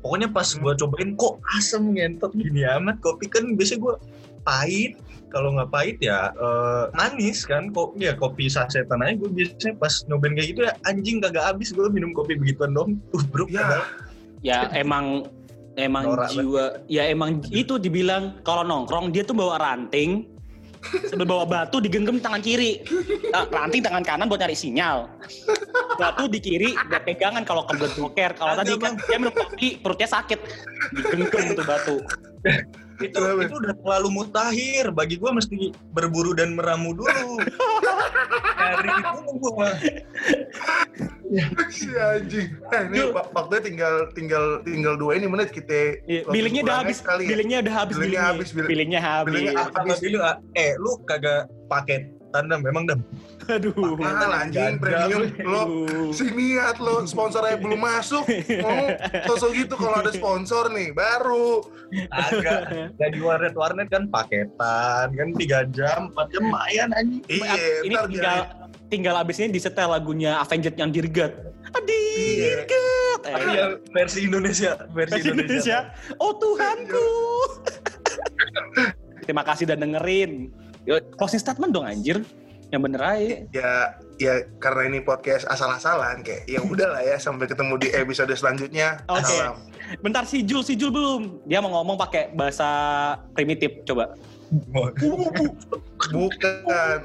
pokoknya 0.00 0.28
pas 0.30 0.46
Hmm. 0.54 0.62
gue 0.64 0.72
cobain 0.84 1.10
kok 1.18 1.34
asem 1.58 1.82
ngentot 1.94 2.32
gini 2.34 2.62
amat 2.64 2.98
kopi. 3.02 3.26
Kan 3.30 3.58
biasanya 3.58 3.80
gue 3.82 3.94
pahit. 4.42 4.92
Kalau 5.28 5.52
nggak 5.52 5.68
pahit 5.68 5.98
ya 6.00 6.32
eh, 6.32 6.84
manis 6.96 7.44
kan. 7.44 7.68
Kok 7.70 8.00
ya 8.00 8.16
kopi 8.16 8.48
sasetan 8.48 9.04
aja. 9.04 9.18
Gue 9.20 9.30
biasanya 9.32 9.76
pas 9.76 9.92
nyobain 10.08 10.32
kayak 10.38 10.48
gitu 10.56 10.60
ya 10.64 10.72
anjing 10.88 11.20
kagak 11.20 11.44
habis. 11.44 11.70
Gue 11.74 11.88
minum 11.92 12.16
kopi 12.16 12.38
begituan 12.38 12.72
dong. 12.72 12.96
Tubruk 13.12 13.52
ya. 13.52 13.62
padahal. 13.66 13.84
Ya 14.40 14.58
emang 14.72 15.26
emang 15.78 16.04
Norak 16.10 16.30
jiwa 16.34 16.64
ya 16.90 17.06
emang 17.06 17.38
itu 17.54 17.78
dibilang 17.78 18.34
kalau 18.42 18.66
nongkrong 18.66 19.14
dia 19.14 19.22
tuh 19.22 19.34
bawa 19.38 19.62
ranting 19.62 20.26
Sambil 21.10 21.26
bawa 21.26 21.44
batu 21.44 21.82
digenggam 21.82 22.22
tangan 22.22 22.40
kiri. 22.40 22.82
Nah, 23.34 23.44
ranting 23.50 23.82
tangan 23.82 24.04
kanan 24.06 24.26
buat 24.30 24.40
nyari 24.40 24.56
sinyal. 24.56 25.10
Batu 25.98 26.30
di 26.30 26.38
kiri 26.38 26.74
buat 26.74 27.02
pegangan 27.04 27.42
kalau 27.42 27.66
kebelet 27.66 27.94
boker. 27.98 28.30
Kalau 28.38 28.54
tadi 28.56 28.72
kan 28.78 28.94
dia 28.96 29.18
minum 29.18 29.34
kopi 29.34 29.78
perutnya 29.82 30.08
sakit. 30.08 30.38
Digenggam 30.94 31.58
tuh 31.58 31.66
batu. 31.66 31.96
Itu 32.98 33.14
Kenapa? 33.14 33.46
itu 33.46 33.54
udah 33.62 33.74
terlalu 33.78 34.08
mutakhir 34.10 34.84
bagi 34.90 35.14
gua 35.16 35.30
mesti 35.30 35.70
berburu 35.94 36.34
dan 36.34 36.58
meramu 36.58 36.98
dulu 36.98 37.38
cari 38.58 38.90
dulu 38.90 39.32
gua 39.54 39.70
si 41.68 41.92
anjing. 41.92 42.48
Eh, 42.72 42.82
ini 42.88 43.12
waktunya 43.12 43.60
tinggal 43.60 43.94
tinggal 44.16 44.44
tinggal 44.64 44.96
dua 44.96 45.20
ini 45.20 45.28
menit 45.28 45.52
kita. 45.52 46.00
Iya, 46.08 46.24
Billingnya 46.24 46.64
udah 46.64 46.76
habis. 46.80 46.98
Kali 47.04 47.28
ya. 47.28 47.36
Billingnya 47.36 47.58
udah 47.68 47.74
habis. 47.84 47.94
Billingnya 48.00 48.22
Billingnya 48.24 48.24
habis, 48.24 48.48
Billingnya 48.56 49.00
habis. 49.04 49.28
billingnya 49.28 49.52
Habis. 49.76 50.00
ah, 50.24 50.36
eh 50.56 50.72
lu 50.80 50.96
kagak 51.04 51.52
paketan 52.28 52.44
dam 52.52 52.60
memang 52.60 52.84
dam 52.84 53.00
Aduh. 53.48 53.96
Mahal 53.96 54.32
anjing 54.44 54.76
premium 54.76 55.32
lo 55.48 55.62
si 56.12 56.28
niat 56.28 56.76
lo 56.76 57.00
sponsornya 57.08 57.56
belum 57.56 57.80
masuk 57.80 58.28
mau 58.60 58.84
sosok 59.24 59.50
gitu 59.56 59.74
kalau 59.80 60.04
ada 60.04 60.12
sponsor 60.12 60.68
nih 60.68 60.92
baru 60.92 61.64
agak 62.12 62.92
ya 63.00 63.06
di 63.08 63.20
warnet 63.24 63.56
warnet 63.56 63.88
kan 63.88 64.04
paketan 64.12 65.08
kan 65.16 65.28
tiga 65.40 65.64
jam 65.72 66.12
empat 66.12 66.28
jam 66.28 66.44
lumayan 66.44 66.88
anjing 66.92 67.24
iya 67.32 67.80
ini 67.80 67.94
ntar 67.96 68.06
tinggal 68.12 68.38
tinggal 68.92 69.14
abis 69.16 69.40
ini 69.40 69.48
disetel 69.52 69.88
lagunya 69.88 70.40
Avenged 70.40 70.76
yang 70.80 70.88
dirgat. 70.88 71.32
Iya. 71.36 72.64
Dirgat. 72.64 73.20
Eh, 73.28 73.32
Tapi 73.36 73.50
yang 73.52 73.72
versi 73.92 74.24
Indonesia 74.24 74.80
versi, 74.96 75.20
Bahasa 75.20 75.28
Indonesia. 75.28 75.78
Oh 76.16 76.32
Tuhanku. 76.40 77.08
Terima 79.28 79.44
kasih 79.44 79.68
udah 79.68 79.76
dengerin. 79.76 80.48
Yo, 80.88 80.96
closing 81.20 81.36
statement 81.36 81.76
dong 81.76 81.84
anjir. 81.84 82.24
Yang 82.72 82.80
bener 82.84 83.00
aja. 83.00 83.36
ya 83.52 83.72
ya 84.20 84.32
karena 84.60 84.92
ini 84.92 85.00
podcast 85.04 85.44
asal-asalan 85.48 86.20
kayak 86.20 86.48
ya 86.48 86.60
udahlah 86.60 87.00
ya 87.00 87.16
sampai 87.16 87.48
ketemu 87.48 87.80
di 87.80 87.88
episode 87.96 88.32
selanjutnya 88.32 89.04
Oke. 89.08 89.24
Salam. 89.24 89.56
Bentar 90.04 90.24
si 90.24 90.44
Jul, 90.44 90.64
si 90.64 90.76
Jul 90.80 90.92
belum. 90.92 91.44
Dia 91.48 91.60
mau 91.60 91.72
ngomong 91.80 91.96
pakai 92.00 92.32
bahasa 92.32 92.68
primitif. 93.36 93.84
Coba. 93.84 94.16
bukan 96.08 96.98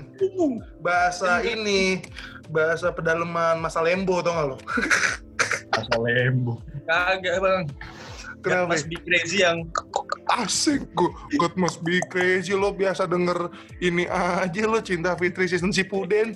bahasa 0.80 1.44
ini 1.44 2.00
bahasa 2.48 2.88
pedalaman 2.96 3.60
masa 3.60 3.84
lembo 3.84 4.24
tau 4.24 4.32
gak 4.32 4.48
lo 4.48 4.58
asal 5.76 6.08
lembo 6.08 6.64
kagak 6.88 7.36
bang 7.44 7.68
Kenapa? 8.44 8.76
Mas 8.76 8.84
Big 8.84 9.00
Crazy 9.08 9.40
yang 9.40 9.72
asik 10.34 10.82
gue 10.92 11.12
God 11.38 11.54
must 11.54 11.82
be 11.82 12.02
crazy 12.10 12.54
lo 12.54 12.74
biasa 12.74 13.06
denger 13.06 13.54
ini 13.78 14.10
aja 14.10 14.66
lo 14.66 14.82
cinta 14.82 15.14
Fitri 15.14 15.46
season 15.46 15.70
si 15.70 15.86
Puden 15.86 16.34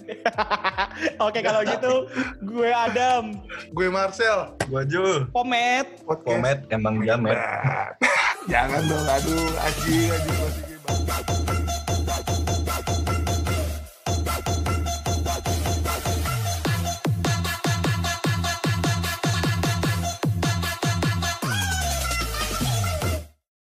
Oke 1.26 1.40
kalau 1.42 1.66
gitu 1.66 2.06
gue 2.42 2.70
Adam. 2.70 3.42
gue 3.74 3.88
Marcel 3.90 4.54
gua 4.68 4.86
Jul 4.86 5.26
Pomet. 5.30 5.88
podcast 6.06 6.26
komet 6.26 6.60
emang 6.70 7.02
jamet 7.02 7.34
Nah, 7.34 7.90
jangan 8.52 8.82
dong 8.86 9.08
aduh 9.08 9.50
anjing 9.60 10.10
anjing, 10.10 10.38
anjing. 10.38 11.57